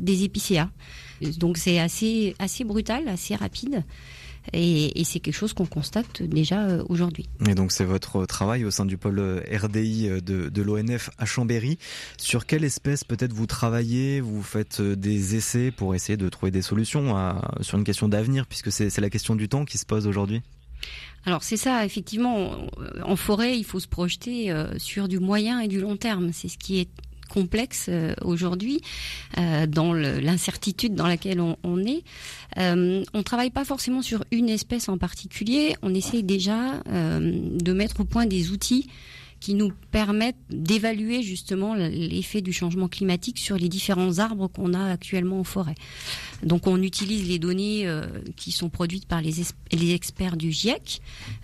[0.00, 0.70] des épicéas.
[1.38, 3.84] Donc c'est assez assez brutal, assez rapide.
[4.52, 7.28] Et, c'est quelque chose qu'on constate déjà euh, aujourd'hui.
[7.48, 11.10] Et donc c'est votre travail au sein du pôle euh, RDI euh, de, de l'ONF
[11.18, 11.78] à Chambéry.
[12.18, 16.62] Sur quelle espèce peut-être vous travaillez Vous faites des essais pour essayer de trouver des
[16.62, 20.06] solutions à, sur une question d'avenir, puisque c'est la question du temps qui se pose
[20.06, 20.42] aujourd'hui?
[21.24, 22.68] Alors c'est ça, effectivement,
[23.02, 26.32] en forêt, il faut se projeter sur du moyen et du long terme.
[26.32, 26.88] C'est ce qui est
[27.28, 28.80] complexe euh, aujourd'hui,
[29.38, 32.02] euh, dans l'incertitude dans laquelle on, est.
[32.58, 35.76] Euh, on travaille pas forcément sur une espèce en particulier.
[35.82, 38.88] On essaye déjà de mettre au point des outils
[39.40, 44.90] qui nous permettent d'évaluer justement l'effet du changement climatique sur les différents arbres qu'on a
[44.90, 45.74] actuellement en forêt.
[46.42, 48.06] Donc on utilise les données euh,
[48.36, 49.32] qui sont produites par les,
[49.72, 51.00] les experts du GIEC,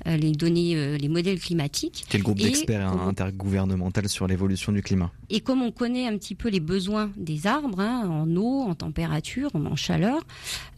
[0.07, 2.05] euh, les données, euh, les modèles climatiques.
[2.09, 5.11] Quel groupe d'experts intergouvernemental sur l'évolution du climat?
[5.31, 8.75] Et comme on connaît un petit peu les besoins des arbres, hein, en eau, en
[8.75, 10.21] température, en chaleur,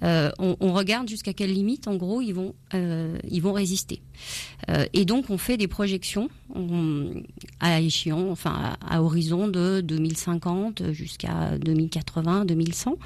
[0.03, 4.01] on, on, regarde jusqu'à quelle limite, en gros, ils vont, ils vont résister.
[4.93, 6.29] Et donc on fait des projections
[7.61, 12.97] à échéant, enfin à, horizon de 2050 jusqu'à 2080, 2100.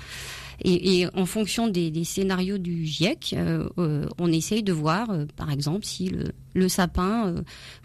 [0.65, 5.51] Et, en fonction des, scénarios du GIEC, euh, euh, on essaye de voir, euh, par
[5.51, 6.11] exemple, si
[6.55, 7.37] le, sapin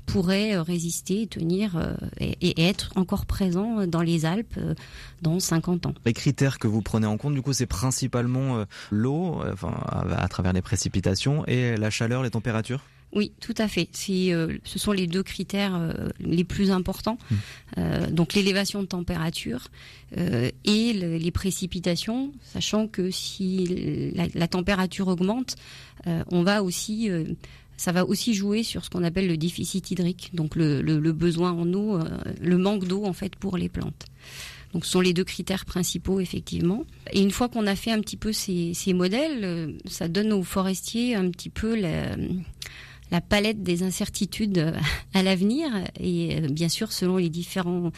[0.08, 4.60] pourrait résister, tenir et, être encore présent dans les Alpes
[5.22, 5.94] dans 50 ans.
[6.06, 9.74] Les critères que vous prenez en compte, du coup, c'est principalement l'eau, enfin,
[10.18, 12.82] à travers les précipitations, et la chaleur, les températures?
[13.16, 13.90] Oui, tout à fait.
[14.10, 17.18] Euh, ce sont les deux critères euh, les plus importants.
[17.30, 17.36] Mmh.
[17.78, 19.68] Euh, donc l'élévation de température
[20.16, 25.56] et les précipitations, sachant que si la, température augmente,
[26.06, 27.10] on va aussi
[27.78, 31.74] ça va aussi jouer sur ce qu'on appelle le déficit hydrique, donc le, besoin en
[31.74, 31.98] eau,
[32.40, 34.06] le manque d'eau en fait pour les plantes.
[34.74, 36.86] Donc ce sont les deux critères principaux effectivement.
[37.12, 40.44] Et une fois qu'on a fait un petit peu ces, ces modèles, ça donne aux
[40.44, 42.16] forestiers un petit peu la,
[43.14, 44.74] la palette des incertitudes euh,
[45.14, 47.92] à l'avenir et euh, bien sûr selon les différents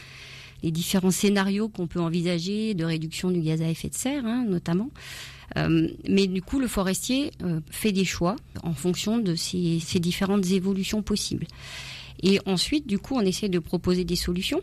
[1.09, 4.89] scénarios qu'on peut envisager de réduction du gaz à effet de serre hein, notamment.
[5.57, 7.32] Euh, mais du coup, le forestier
[7.70, 11.45] fait des choix en fonction de ces, ces, différentes évolutions possibles.
[12.24, 14.61] Et ensuite, du coup, on essaie de proposer des solutions.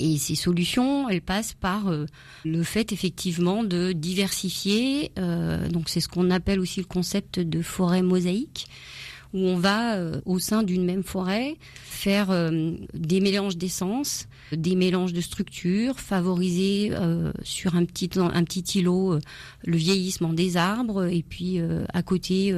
[0.00, 1.92] Et ces solutions, elles passent par
[2.44, 5.12] le fait effectivement de diversifier.
[5.70, 8.66] donc, c'est ce qu'on appelle aussi le concept de forêt mosaïque
[9.34, 14.74] où on va, euh, au sein d'une même forêt, faire euh, des mélanges d'essence, des
[14.74, 19.18] mélanges de structures, favoriser euh, sur un petit, un petit îlot
[19.64, 21.60] le vieillissement des arbres, et puis
[21.92, 22.54] à côté,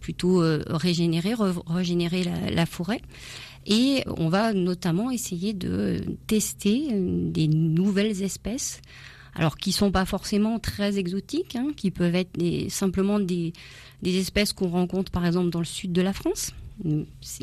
[0.00, 1.34] plutôt régénérer,
[1.66, 3.00] régénérer la, la forêt.
[3.66, 8.80] Et on va notamment essayer de tester des nouvelles espèces
[9.34, 13.52] alors qui sont pas forcément très exotiques, hein, qui peuvent être des, simplement des,
[14.02, 16.52] des espèces qu'on rencontre par exemple dans le sud de la France,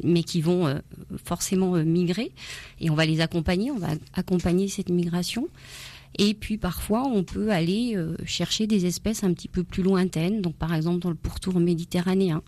[0.04, 0.80] mais qui vont euh,
[1.24, 2.32] forcément euh, migrer,
[2.80, 5.48] et on va les accompagner, on va accompagner cette migration.
[6.18, 10.42] Et puis parfois, on peut aller euh, chercher des espèces un petit peu plus lointaines,
[10.42, 12.42] donc par exemple dans le pourtour méditerranéen,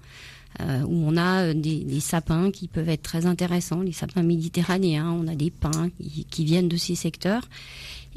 [0.59, 5.35] où on a des, sapins qui peuvent être très intéressants, les sapins méditerranéens, on a
[5.35, 5.89] des pins
[6.31, 7.47] qui viennent de ces secteurs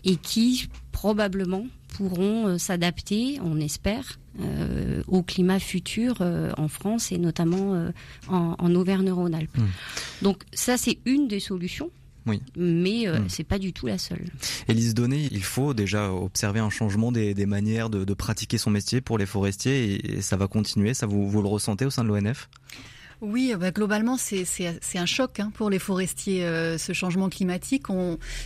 [0.04, 7.18] et qui probablement pourront s'adapter, on espère, euh, au climat futur euh, en France et
[7.18, 7.90] notamment euh,
[8.28, 9.58] en, Auvergne-Rhône-Alpes.
[9.58, 9.66] Hmm.
[10.22, 11.90] Donc ça, c'est une des solutions.
[12.24, 12.40] Oui.
[12.56, 13.28] Mais hmm.
[13.28, 14.24] c'est pas du tout la seule.
[14.68, 19.18] Élise Donné, il faut déjà observer un changement des, manières de, pratiquer son métier pour
[19.18, 20.94] les forestiers et, ça va continuer.
[20.94, 22.48] Ça vous, vous le ressentez au sein de l'ONF
[23.22, 24.44] oui, bah, globalement, c'est
[24.96, 27.86] un choc hein, pour les forestiers, euh, ce changement climatique.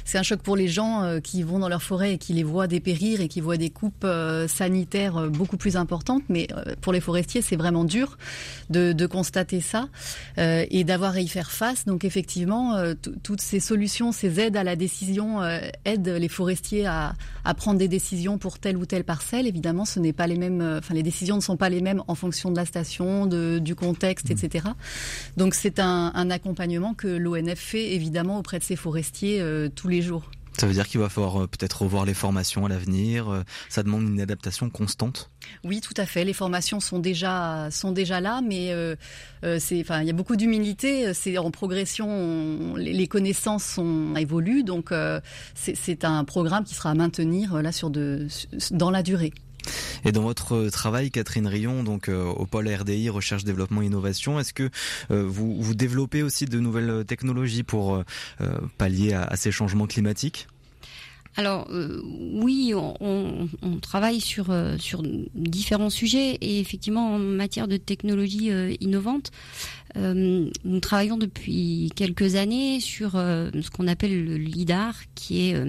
[0.05, 2.43] C'est un choc pour les gens euh, qui vont dans leur forêt et qui les
[2.43, 6.25] voient dépérir et qui voient des coupes euh, sanitaires beaucoup plus importantes.
[6.29, 6.49] Mais
[6.83, 8.19] pour les forestiers, c'est vraiment dur
[8.69, 9.89] de, de constater ça
[10.37, 11.87] et d'avoir à y faire face.
[11.87, 12.77] Donc effectivement,
[13.23, 15.41] toutes ces solutions, ces aides à la décision
[15.85, 17.15] aident les forestiers à,
[17.45, 19.47] à, prendre des décisions pour telle ou telle parcelle.
[19.47, 20.79] Évidemment, ce n'est pas les mêmes.
[20.79, 23.75] Enfin, les décisions ne sont pas les mêmes en fonction de la station, de, du
[23.75, 24.66] contexte, etc.
[25.37, 30.03] Donc c'est un, accompagnement que l'ONF fait évidemment auprès de ses forestiers euh, tous les
[30.03, 30.31] jours.
[30.59, 33.29] Ça veut dire qu'il va falloir euh, peut-être revoir les formations à l'avenir.
[33.29, 35.31] Euh, ça demande une adaptation constante?
[35.65, 36.25] Oui, tout à fait.
[36.25, 38.73] Les formations sont déjà sont déjà là, mais
[39.61, 41.13] c'est enfin il y a beaucoup d'humilité.
[41.15, 42.75] C'est en progression.
[42.77, 44.93] les, connaissances sont évoluent, donc
[45.55, 48.27] c'est un programme qui sera à maintenir là sur de
[48.73, 49.33] dans la durée.
[50.05, 54.53] Et dans votre travail, Catherine Rion, donc euh, au pôle RDI, recherche, développement, innovation, est-ce
[54.53, 54.71] que
[55.11, 58.03] euh, vous, vous développez aussi de nouvelles technologies pour euh,
[58.79, 60.49] pallier à, ces changements climatiques?
[61.39, 63.49] Alors oui, on,
[63.83, 64.47] travaille sur
[64.79, 65.03] sur
[65.35, 68.51] différents sujets et effectivement en matière de technologie
[68.81, 69.33] innovante,
[69.95, 75.63] nous travaillons depuis quelques années sur ce qu'on appelle le lidar, qui est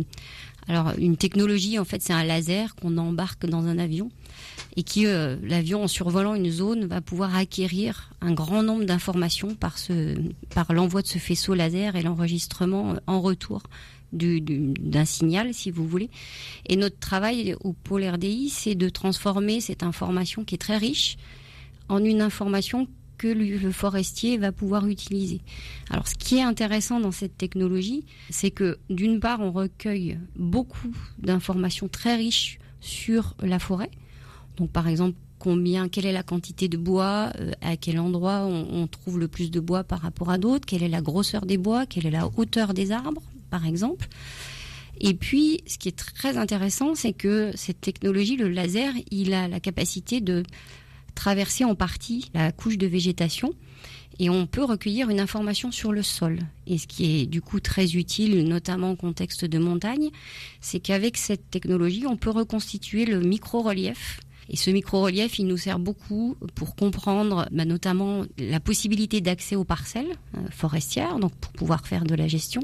[0.68, 4.10] alors une technologie, en fait, c'est un laser qu'on embarque dans un avion
[4.76, 9.56] et qui, euh, l'avion en survolant une zone, va pouvoir acquérir un grand nombre d'informations
[9.56, 9.78] par,
[10.54, 13.64] par l'envoi de ce faisceau laser et l'enregistrement euh, en retour
[14.14, 16.10] du, d'un signal, si vous voulez.
[16.68, 21.18] Et notre travail au pôle RDI, c'est de transformer cette information qui est très riche
[21.90, 22.88] en une information
[23.18, 25.42] que le forestier va pouvoir utiliser.
[25.90, 30.96] Alors ce qui est intéressant dans cette technologie, c'est que d'une part on recueille beaucoup
[31.20, 33.92] d'informations très riches sur la forêt.
[34.58, 38.68] Donc par exemple combien, quelle est la quantité de bois, euh, à quel endroit on,
[38.72, 41.58] on, trouve le plus de bois par rapport à d'autres, quelle est la grosseur des
[41.58, 44.08] bois, quelle est la hauteur des arbres, par exemple.
[45.00, 49.48] Et puis, ce qui est très intéressant, c'est que cette technologie, le laser, il a
[49.48, 50.44] la capacité de
[51.18, 53.54] traverser en partie la couche de végétation
[54.20, 56.40] et on peut recueillir une information sur le sol.
[56.66, 60.10] Et ce qui est du coup très utile, notamment en contexte de montagne,
[60.62, 65.80] c'est qu'avec cette technologie, on peut reconstituer le micro-relief et ce micro-relief, il nous sert
[65.80, 71.86] beaucoup pour comprendre bah, notamment la possibilité d'accès aux parcelles euh, forestières, donc pour pouvoir
[71.86, 72.62] faire de la gestion.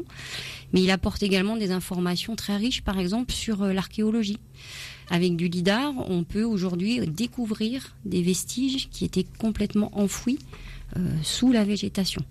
[0.72, 4.39] Mais il apporte également des informations très riches, par exemple, sur euh, l'archéologie.
[5.10, 10.39] Avec du lidar, on peut aujourd'hui découvrir des vestiges qui étaient complètement enfouis
[10.97, 12.22] euh, sous la végétation.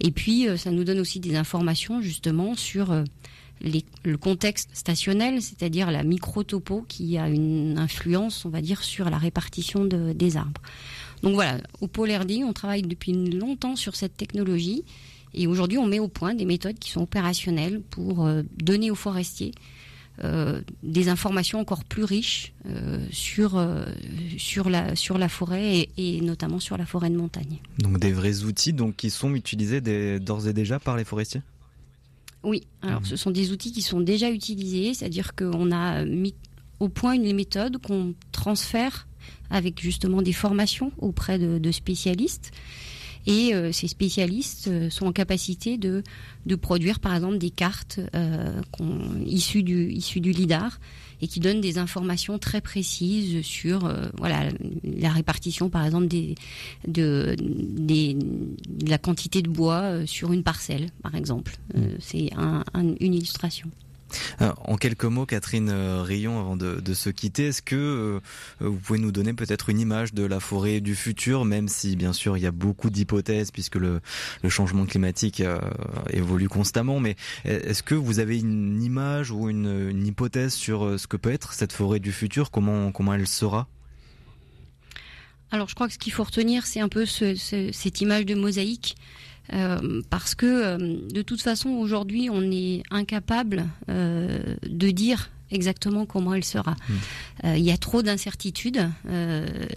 [0.00, 2.92] Et puis, ça nous donne aussi des informations justement sur
[3.62, 9.18] le contexte stationnel, c'est-à-dire la microtopo qui a une influence, on va dire, sur la
[9.18, 10.60] répartition de, des arbres.
[11.22, 14.84] Donc voilà, au Pôle RD, on travaille depuis longtemps sur cette technologie
[15.34, 18.96] et aujourd'hui on met au point des méthodes qui sont opérationnelles pour euh, donner aux
[18.96, 19.52] forestiers
[20.24, 23.84] euh, des informations encore plus riches euh, sur, euh,
[24.38, 27.58] sur, la, sur la forêt et, et, notamment sur la forêt de montagne.
[27.78, 29.82] Donc des vrais outils donc, qui sont utilisés
[30.18, 31.42] d'ores et déjà par les forestiers?
[32.42, 36.34] Oui, alors ce sont des outils qui sont déjà utilisés, c'est-à-dire qu'on a mis
[36.80, 39.06] au point une méthode qu'on transfère
[39.50, 42.52] avec justement des formations auprès de, de spécialistes.
[43.26, 46.04] Et euh, ces spécialistes euh, sont en capacité de,
[46.46, 48.60] de produire par exemple des cartes euh,
[49.24, 50.78] issues, du, issues du LIDAR
[51.20, 54.50] et qui donnent des informations très précises sur voilà
[54.84, 56.34] la répartition par exemple des
[56.86, 61.56] de, des, de la quantité de bois sur une parcelle par exemple.
[61.74, 61.80] Mmh.
[62.00, 63.70] C'est un, un, une illustration.
[64.40, 68.20] En quelques mots, Catherine Rion, avant de, se quitter, est-ce que
[68.60, 72.12] vous pouvez nous donner peut-être une image de la forêt du futur, même si bien
[72.12, 74.00] sûr il y a beaucoup d'hypothèses puisque le,
[74.48, 75.58] changement climatique euh,
[76.10, 81.16] évolue constamment, mais est-ce que vous avez une image ou une, hypothèse sur ce que
[81.16, 83.66] peut être cette forêt du futur, comment, elle sera?
[85.50, 88.26] Alors je crois que ce qu'il faut retenir, c'est un peu ce, ce, cette image
[88.26, 88.96] de mosaïque.
[89.52, 96.06] Euh, parce que euh, de toute façon aujourd'hui on est incapable euh, de dire exactement
[96.06, 96.72] comment elle sera.
[96.72, 97.46] Mmh.
[97.56, 98.90] Il y a trop d'incertitudes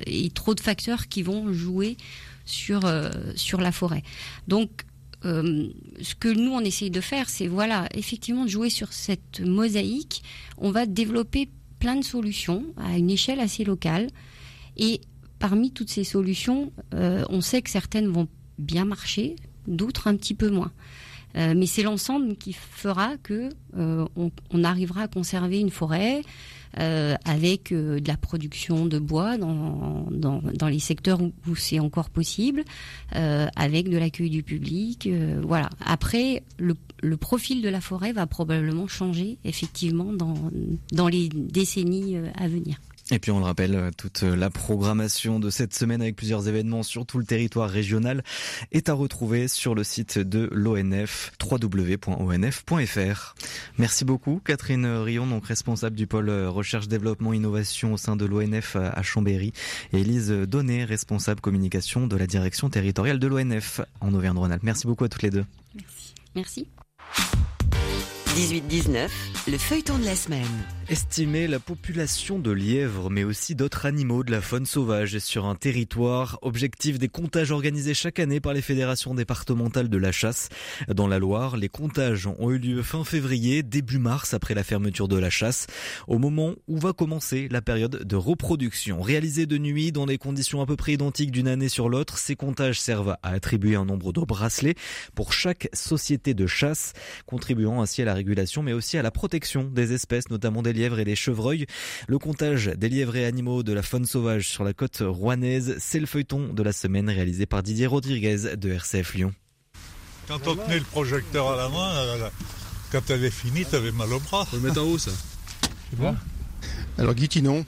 [0.07, 1.95] et trop de facteurs qui vont jouer
[2.45, 2.91] sur
[3.36, 4.01] sur la forêt.
[4.47, 4.70] Donc
[5.22, 10.24] ce que nous on essaye de faire, c'est voilà effectivement de jouer sur cette mosaïque.
[10.57, 14.07] On va développer plein de solutions à une échelle assez locale
[14.76, 15.01] et
[15.38, 19.36] parmi toutes ces solutions, on sait que certaines vont bien marcher,
[19.70, 20.72] d'autres un petit peu moins.
[21.38, 26.22] Euh, mais c'est l'ensemble qui fera que euh, on, arrivera à conserver une forêt
[26.80, 30.07] euh, avec de la production de bois dans,
[30.67, 32.63] les secteurs où, c'est encore possible,
[33.11, 35.09] avec de l'accueil du public.
[35.43, 35.70] voilà.
[35.86, 36.76] Après, le,
[37.17, 40.11] profil de la forêt va probablement changer effectivement
[40.91, 42.80] dans les décennies à venir.
[43.12, 47.05] Et puis on le rappelle, toute la programmation de cette semaine avec plusieurs événements sur
[47.07, 48.24] tout le territoire régional
[48.72, 53.36] est à retrouver sur le site de l'ONF www.onf.fr.
[53.80, 58.76] Merci beaucoup Catherine Rion, donc responsable du pôle recherche développement innovation au sein de l'ONF
[58.76, 59.53] à Chambéry
[59.91, 64.64] et Elise Donnet, responsable communication de la direction territoriale de l'ONF en Auvergne-Rhône-Alpes.
[64.64, 65.45] Merci beaucoup à toutes les deux.
[65.74, 66.14] Merci.
[66.36, 66.68] Merci.
[68.36, 69.10] 18-19,
[69.47, 70.45] le feuilleton de la semaine.
[70.90, 75.54] Estimer la population de lièvres, mais aussi d'autres animaux de la faune sauvage sur un
[75.54, 76.40] territoire.
[76.42, 80.50] Objectif des comptages organisés chaque année par les fédérations départementales de la chasse.
[80.88, 85.08] Dans la Loire, les comptages ont eu lieu fin février, début mars, après la fermeture
[85.08, 85.68] de la chasse,
[86.08, 89.00] au moment où va commencer la période de reproduction.
[89.00, 92.36] Réalisés de nuit, dans des conditions à peu près identiques d'une année sur l'autre, ces
[92.36, 94.76] comptages servent à attribuer un nombre de bracelets
[95.14, 96.94] pour chaque société de chasse,
[97.28, 100.79] contribuant ainsi à la régulation, mais aussi à la protection des espèces, notamment des lièvres
[100.80, 101.66] et des chevreuils.
[102.08, 106.00] Le comptage des lièvres et animaux de la faune sauvage sur la côte rouennaise, c'est
[106.00, 109.34] le feuilleton de la semaine réalisé par Didier Rodriguez de RCF Lyon.
[110.28, 112.30] Quand on tenait le projecteur à la main,
[112.92, 114.46] quand elle est finie, t'avais mal au bras.
[114.46, 115.12] Faut le mettre en haut, ça.
[115.90, 116.16] C'est bon.
[116.98, 117.66] Alors, Guitinon,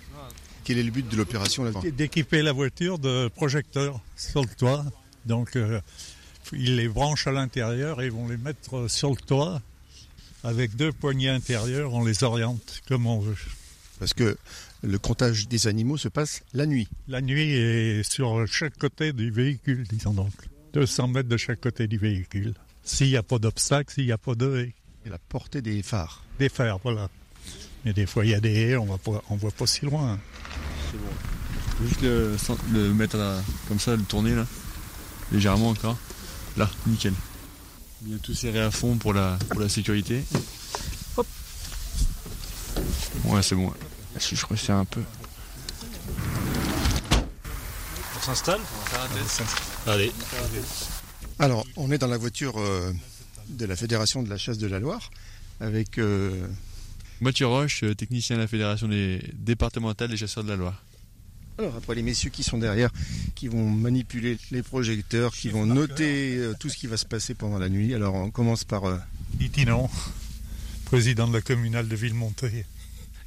[0.63, 4.85] quel est le but de l'opération D'équiper la voiture de projecteurs sur le toit.
[5.25, 5.81] Donc, euh,
[6.53, 9.61] ils les branchent à l'intérieur et ils vont les mettre sur le toit
[10.43, 13.35] avec deux poignées intérieures, on les oriente comme on veut.
[13.99, 14.37] Parce que
[14.83, 16.87] le comptage des animaux se passe la nuit.
[17.07, 20.33] La nuit est sur chaque côté du véhicule, disons donc.
[20.73, 22.53] 200 mètres de chaque côté du véhicule.
[22.83, 24.73] S'il n'y a pas d'obstacle, s'il n'y a pas de haies.
[25.05, 26.23] Et la portée des phares.
[26.39, 27.09] Des phares, voilà.
[27.85, 30.19] Mais des fois, il y a des haies, on ne voit pas si loin.
[30.91, 31.87] C'est bon.
[31.87, 32.35] Juste le,
[32.73, 33.17] le mettre
[33.67, 34.45] comme ça, le tourner là.
[35.31, 35.97] Légèrement encore.
[36.57, 37.13] Là, nickel.
[38.01, 40.23] Bien tout serré à fond pour la, pour la sécurité.
[41.17, 41.27] Hop.
[43.25, 43.71] Ouais, c'est bon.
[44.17, 45.01] Si je resserre un peu.
[48.17, 49.43] On s'installe On va faire un test.
[49.87, 50.11] Allez.
[51.37, 52.91] Alors, on est dans la voiture euh,
[53.49, 55.11] de la Fédération de la chasse de la Loire
[55.59, 55.97] avec.
[55.97, 56.47] Euh...
[57.19, 59.21] Mathieu Roche, euh, technicien de la Fédération des...
[59.33, 60.81] départementale des chasseurs de la Loire.
[61.57, 62.91] Alors après les messieurs qui sont derrière,
[63.35, 67.35] qui vont manipuler les projecteurs, qui vont noter euh, tout ce qui va se passer
[67.35, 67.93] pendant la nuit.
[67.93, 68.85] Alors on commence par...
[68.85, 68.97] Euh...
[70.85, 72.65] président de la communale de Villemonté.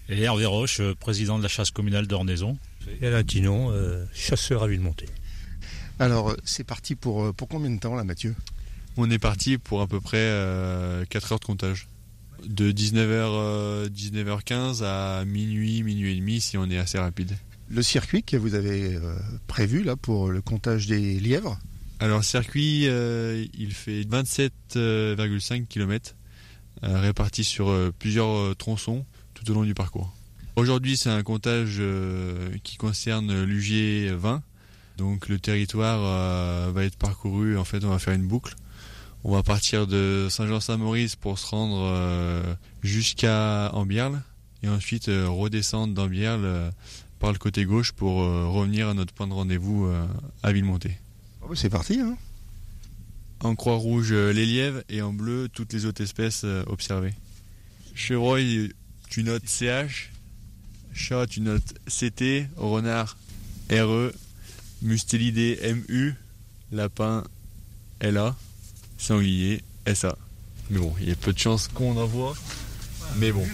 [0.08, 2.58] Et Hervé Roche, euh, président de la chasse communale d'Ornaison.
[3.00, 3.72] Et Alain Tinon,
[4.12, 5.06] chasseur à Villemonté.
[5.98, 8.34] Alors c'est parti pour, pour combien de temps là Mathieu?
[8.98, 10.28] On est parti pour à peu près
[11.08, 11.88] 4 heures de comptage.
[12.46, 17.34] De 19h, 19h15 à minuit, minuit et demi si on est assez rapide
[17.74, 19.16] le circuit que vous avez euh,
[19.48, 21.58] prévu là pour le comptage des lièvres
[21.98, 26.14] Alors le circuit, euh, il fait 27,5 km
[26.84, 29.04] euh, répartis sur plusieurs tronçons
[29.34, 30.14] tout au long du parcours.
[30.56, 31.82] Aujourd'hui, c'est un comptage
[32.62, 34.42] qui concerne l'UG 20.
[34.98, 38.54] Donc le territoire va être parcouru, en fait, on va faire une boucle.
[39.24, 44.22] On va partir de Saint-Jean-Saint-Maurice pour se rendre jusqu'à Ambierle
[44.62, 46.70] et ensuite redescendre d'Ambierle
[47.32, 50.06] le côté gauche pour euh, revenir à notre point de rendez-vous euh,
[50.42, 50.98] à Villemonté.
[51.42, 52.00] Ah c'est parti.
[52.00, 52.16] Hein.
[53.40, 57.14] en croix rouge euh, les lièvres et en bleu toutes les autres espèces observées.
[57.94, 58.72] Chevreuil,
[59.08, 60.10] tu notes CH.
[60.92, 62.48] Chat, tu notes CT.
[62.56, 63.16] Renard,
[63.70, 64.12] RE.
[64.82, 65.58] Mustélidé,
[65.88, 66.14] MU.
[66.72, 67.24] Lapin,
[68.00, 68.36] LA.
[68.98, 69.62] Sanglier,
[69.92, 70.16] SA.
[70.70, 72.34] Mais bon, il y a peu de chances qu'on en voit.
[73.16, 73.44] Mais bon,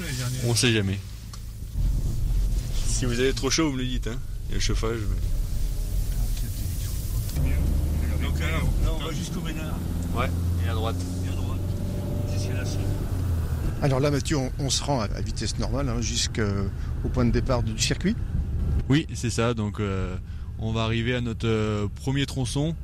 [0.46, 0.98] on sait jamais.
[3.00, 4.08] Si vous avez trop chaud, vous me le dites.
[4.08, 4.18] Hein.
[4.44, 4.98] Il y a le chauffage.
[8.22, 8.46] Donc là,
[8.94, 9.78] on va jusqu'au Ménard.
[10.14, 10.28] Ouais,
[10.62, 10.96] et à droite.
[11.24, 11.60] Et à droite.
[12.36, 12.62] C'est là
[13.80, 17.78] Alors là, Mathieu, on, se rend à vitesse normale hein, jusqu'au point de départ du
[17.78, 18.14] circuit
[18.90, 19.54] Oui, c'est ça.
[19.54, 20.14] Donc euh,
[20.58, 22.76] on va arriver à notre euh, premier tronçon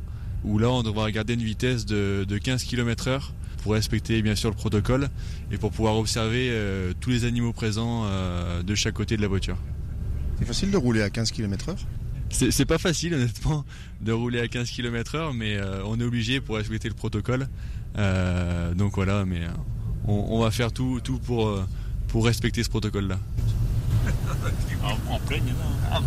[0.45, 4.57] où là, on devra garder une vitesse de, 15 km/h pour respecter bien sûr le
[4.57, 5.11] protocole
[5.53, 8.07] et pour pouvoir observer euh, tous les animaux présents
[8.63, 9.59] de chaque côté de la voiture.
[10.39, 11.77] C'est facile de rouler à 15 km/h
[12.31, 13.65] c'est pas facile honnêtement
[14.01, 17.49] de rouler à 15 km/h, mais euh, on est obligé pour respecter le protocole.
[17.99, 19.49] Euh, donc voilà, mais euh,
[20.07, 21.59] on, va faire tout, tout pour,
[22.09, 23.19] pour respecter ce protocole-là.
[25.11, 25.43] en, pleine,
[25.91, 26.01] ah,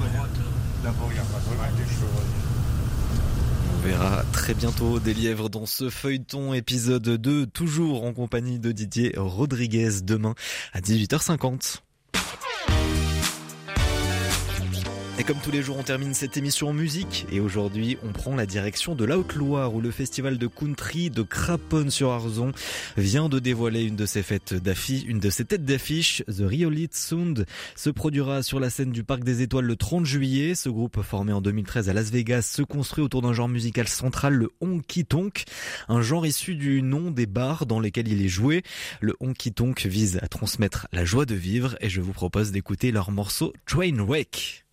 [3.73, 8.71] On verra très bientôt des lièvres dans ce feuilleton épisode 2, toujours en compagnie de
[8.71, 10.35] Didier Rodriguez demain
[10.73, 11.81] à 18h50.
[15.19, 17.25] Et comme tous les jours, on termine cette émission en musique.
[17.29, 21.23] Et aujourd'hui, on prend la direction de la Haute-Loire où le festival de country de
[21.23, 22.53] Craponne-sur-Arzon
[22.95, 26.23] vient de dévoiler une de ses fêtes d'affiche, une de ses têtes d'affiche.
[26.29, 27.45] The Riolit Sound
[27.75, 30.55] se produira sur la scène du Parc des Étoiles le 30 juillet.
[30.55, 34.35] Ce groupe, formé en 2013 à Las Vegas, se construit autour d'un genre musical central,
[34.35, 35.43] le honky tonk.
[35.89, 38.63] Un genre issu du nom des bars dans lesquels il est joué.
[39.01, 42.93] Le honky tonk vise à transmettre la joie de vivre et je vous propose d'écouter
[42.93, 44.63] leur morceau Trainwreck.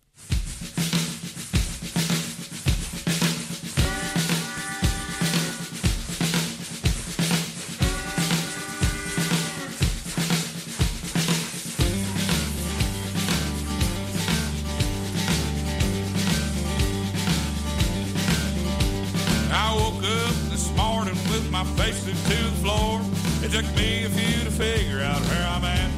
[23.47, 25.89] It took me a few to figure out where I'm at.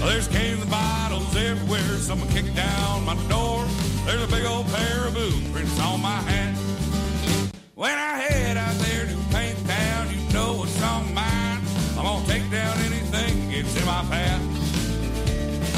[0.00, 1.96] There's cans and bottles everywhere.
[1.96, 3.64] Someone kicked down my door.
[4.04, 6.54] There's a big old pair of boot prints on my hat.
[7.74, 11.60] When I head out there to paint town, you know what's on mine.
[11.96, 14.42] I'm gonna take down anything gets in my path.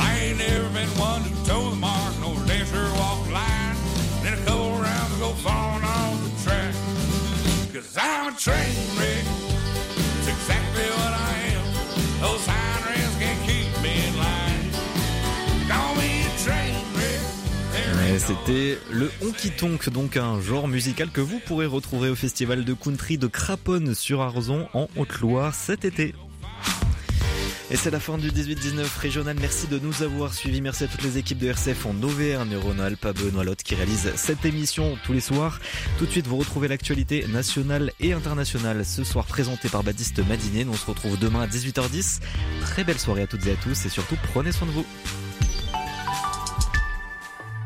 [0.00, 3.76] I ain't never been one to toe the mark, nor dancer walk the line.
[4.24, 6.74] Then a couple rounds go falling off the track.
[7.72, 9.45] Cause I'm a train wreck.
[10.46, 11.64] It's exactly what I am.
[12.20, 12.54] Those sign
[13.18, 14.70] can't keep me in line.
[15.68, 18.18] Call me a train wreck.
[18.18, 22.74] C'était le honky tonk, donc un genre musical que vous pourrez retrouver au festival de
[22.74, 26.14] country de Craponne sur Arzon en Haute-Loire cet été.
[27.68, 29.36] Et c'est la fin du 18-19 régional.
[29.40, 30.60] Merci de nous avoir suivis.
[30.60, 34.44] Merci à toutes les équipes de RCF en Auvergne, Rhône-Alpes, Benoît Lotte qui réalise cette
[34.44, 35.58] émission tous les soirs.
[35.98, 40.20] Tout de suite, vous retrouvez l'actualité nationale et internationale ce soir présentée par Baptiste.
[40.20, 42.20] Nous on se retrouve demain à 18h10.
[42.60, 44.86] Très belle soirée à toutes et à tous et surtout prenez soin de vous.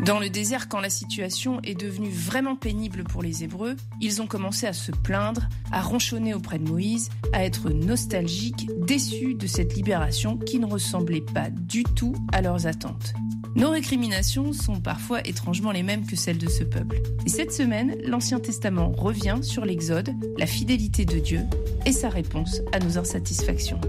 [0.05, 4.26] Dans le désert, quand la situation est devenue vraiment pénible pour les Hébreux, ils ont
[4.26, 9.74] commencé à se plaindre, à ronchonner auprès de Moïse, à être nostalgiques, déçus de cette
[9.74, 13.12] libération qui ne ressemblait pas du tout à leurs attentes.
[13.57, 17.03] Nos récriminations sont parfois étrangement les mêmes que celles de ce peuple.
[17.26, 21.42] Et cette semaine, l'Ancien Testament revient sur l'Exode, la fidélité de Dieu
[21.84, 23.80] et sa réponse à nos insatisfactions.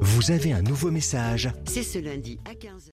[0.00, 1.52] Vous avez un nouveau message.
[1.66, 2.90] C'est ce lundi à 15h.